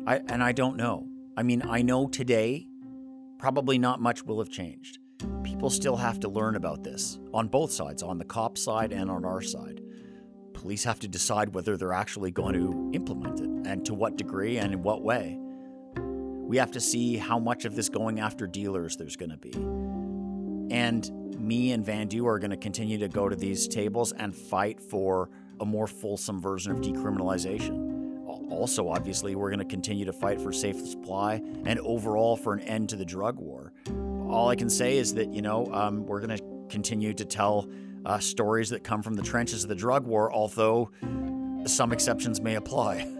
I 0.05 0.21
and 0.29 0.43
I 0.43 0.51
don't 0.51 0.77
know. 0.77 1.07
I 1.35 1.41
mean, 1.41 1.63
I 1.67 1.81
know 1.81 2.07
today 2.07 2.67
probably 3.39 3.79
not 3.79 3.99
much 3.99 4.23
will 4.23 4.37
have 4.37 4.51
changed. 4.51 4.99
People 5.57 5.71
still 5.71 5.95
have 5.95 6.19
to 6.19 6.29
learn 6.29 6.55
about 6.55 6.83
this 6.83 7.17
on 7.33 7.47
both 7.47 7.71
sides, 7.71 8.03
on 8.03 8.19
the 8.19 8.23
cop 8.23 8.59
side 8.59 8.91
and 8.91 9.09
on 9.09 9.25
our 9.25 9.41
side. 9.41 9.81
Police 10.53 10.83
have 10.83 10.99
to 10.99 11.07
decide 11.07 11.55
whether 11.55 11.75
they're 11.75 11.93
actually 11.93 12.29
going 12.29 12.53
to 12.53 12.91
implement 12.93 13.39
it 13.39 13.49
and 13.67 13.83
to 13.87 13.95
what 13.95 14.17
degree 14.17 14.59
and 14.59 14.71
in 14.71 14.83
what 14.83 15.01
way. 15.01 15.35
We 15.95 16.57
have 16.57 16.69
to 16.73 16.79
see 16.79 17.17
how 17.17 17.39
much 17.39 17.65
of 17.65 17.75
this 17.75 17.89
going 17.89 18.19
after 18.19 18.45
dealers 18.45 18.97
there's 18.97 19.15
going 19.15 19.31
to 19.31 19.37
be. 19.37 19.53
And 20.75 21.39
me 21.39 21.71
and 21.71 21.83
VANDU 21.83 22.23
are 22.27 22.37
going 22.37 22.51
to 22.51 22.57
continue 22.57 22.99
to 22.99 23.07
go 23.07 23.27
to 23.27 23.35
these 23.35 23.67
tables 23.67 24.11
and 24.11 24.35
fight 24.35 24.79
for 24.79 25.31
a 25.59 25.65
more 25.65 25.87
fulsome 25.87 26.39
version 26.39 26.71
of 26.71 26.81
decriminalization. 26.81 28.51
Also, 28.51 28.89
obviously, 28.89 29.33
we're 29.33 29.49
going 29.49 29.57
to 29.57 29.65
continue 29.65 30.05
to 30.05 30.13
fight 30.13 30.39
for 30.39 30.53
safe 30.53 30.79
supply 30.85 31.41
and 31.65 31.79
overall 31.79 32.37
for 32.37 32.53
an 32.53 32.59
end 32.59 32.89
to 32.89 32.95
the 32.95 33.05
drug 33.05 33.39
war. 33.39 33.66
All 34.29 34.49
I 34.49 34.55
can 34.55 34.69
say 34.69 34.97
is 34.97 35.13
that, 35.15 35.33
you 35.33 35.41
know, 35.41 35.67
um, 35.73 36.05
we're 36.05 36.19
going 36.19 36.37
to 36.37 36.43
continue 36.69 37.13
to 37.13 37.25
tell 37.25 37.67
uh, 38.05 38.19
stories 38.19 38.69
that 38.69 38.83
come 38.83 39.01
from 39.01 39.15
the 39.15 39.23
trenches 39.23 39.63
of 39.63 39.69
the 39.69 39.75
drug 39.75 40.05
war, 40.05 40.31
although 40.31 40.91
some 41.65 41.91
exceptions 41.91 42.41
may 42.41 42.55
apply. 42.55 43.13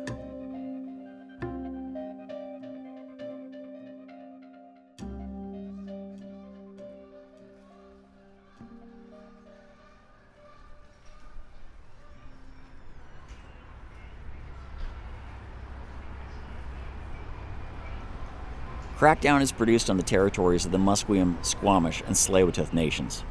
Crackdown 18.98 19.44
is 19.44 19.52
produced 19.52 19.92
on 19.92 19.98
the 19.98 20.04
territories 20.04 20.66
of 20.66 20.72
the 20.72 20.80
Musqueam, 20.80 21.38
Squamish, 21.46 22.02
and 22.08 22.16
Tsleil-Waututh 22.16 22.74
nations. 22.74 23.24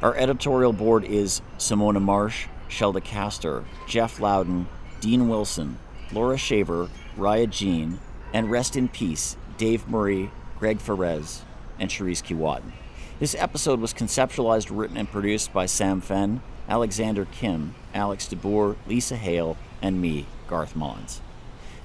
Our 0.00 0.16
editorial 0.16 0.72
board 0.72 1.04
is 1.04 1.42
Simona 1.58 2.00
Marsh, 2.00 2.46
Shelda 2.70 3.04
Castor, 3.04 3.66
Jeff 3.86 4.18
Loudon, 4.18 4.66
Dean 5.00 5.28
Wilson, 5.28 5.78
Laura 6.10 6.38
Shaver, 6.38 6.88
Raya 7.18 7.50
Jean, 7.50 7.98
and 8.32 8.50
rest 8.50 8.76
in 8.76 8.88
peace, 8.88 9.36
Dave 9.58 9.86
Murray, 9.86 10.30
Greg 10.58 10.78
Ferez, 10.78 11.42
and 11.78 11.90
Cherise 11.90 12.22
Kiwatin. 12.22 12.72
This 13.18 13.34
episode 13.38 13.78
was 13.78 13.92
conceptualized, 13.92 14.68
written, 14.70 14.96
and 14.96 15.10
produced 15.10 15.52
by 15.52 15.66
Sam 15.66 16.00
Fenn, 16.00 16.40
Alexander 16.66 17.26
Kim, 17.26 17.74
Alex 17.92 18.26
DeBoer, 18.26 18.76
Lisa 18.86 19.16
Hale, 19.16 19.58
and 19.82 20.00
me, 20.00 20.24
Garth 20.48 20.74
Mullins. 20.74 21.20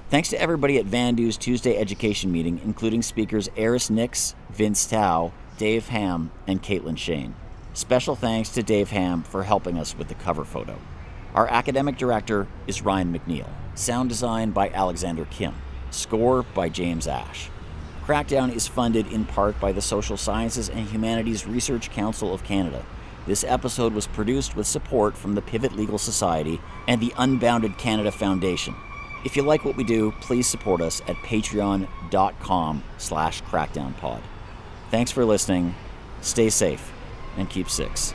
Thanks 0.08 0.28
to 0.28 0.40
everybody 0.40 0.78
at 0.78 0.86
VANDU's 0.86 1.36
Tuesday 1.36 1.76
education 1.76 2.30
meeting, 2.30 2.60
including 2.64 3.02
speakers 3.02 3.48
Eris 3.56 3.90
Nyx, 3.90 4.34
Vince 4.50 4.86
Tao, 4.86 5.32
Dave 5.58 5.88
Ham, 5.88 6.30
and 6.46 6.62
Caitlin 6.62 6.96
Shane. 6.96 7.34
Special 7.74 8.14
thanks 8.14 8.50
to 8.50 8.62
Dave 8.62 8.90
Ham 8.90 9.24
for 9.24 9.42
helping 9.42 9.76
us 9.76 9.98
with 9.98 10.06
the 10.06 10.14
cover 10.14 10.44
photo. 10.44 10.78
Our 11.34 11.48
academic 11.48 11.98
director 11.98 12.46
is 12.68 12.82
Ryan 12.82 13.12
McNeil. 13.12 13.48
Sound 13.74 14.08
design 14.08 14.52
by 14.52 14.70
Alexander 14.70 15.24
Kim. 15.24 15.56
Score 15.90 16.44
by 16.44 16.68
James 16.68 17.08
Ash. 17.08 17.50
Crackdown 18.04 18.54
is 18.54 18.68
funded 18.68 19.08
in 19.08 19.24
part 19.24 19.58
by 19.58 19.72
the 19.72 19.82
Social 19.82 20.16
Sciences 20.16 20.68
and 20.68 20.86
Humanities 20.88 21.48
Research 21.48 21.90
Council 21.90 22.32
of 22.32 22.44
Canada. 22.44 22.84
This 23.26 23.42
episode 23.42 23.92
was 23.92 24.06
produced 24.06 24.54
with 24.54 24.68
support 24.68 25.16
from 25.16 25.34
the 25.34 25.42
Pivot 25.42 25.72
Legal 25.72 25.98
Society 25.98 26.60
and 26.86 27.00
the 27.00 27.12
Unbounded 27.18 27.76
Canada 27.76 28.12
Foundation. 28.12 28.76
If 29.26 29.36
you 29.36 29.42
like 29.42 29.64
what 29.64 29.76
we 29.76 29.82
do, 29.82 30.12
please 30.20 30.46
support 30.46 30.80
us 30.80 31.02
at 31.08 31.16
patreon.com 31.16 32.84
slash 32.96 33.42
crackdownpod. 33.42 34.22
Thanks 34.92 35.10
for 35.10 35.24
listening, 35.24 35.74
stay 36.20 36.48
safe, 36.48 36.92
and 37.36 37.50
keep 37.50 37.68
six. 37.68 38.14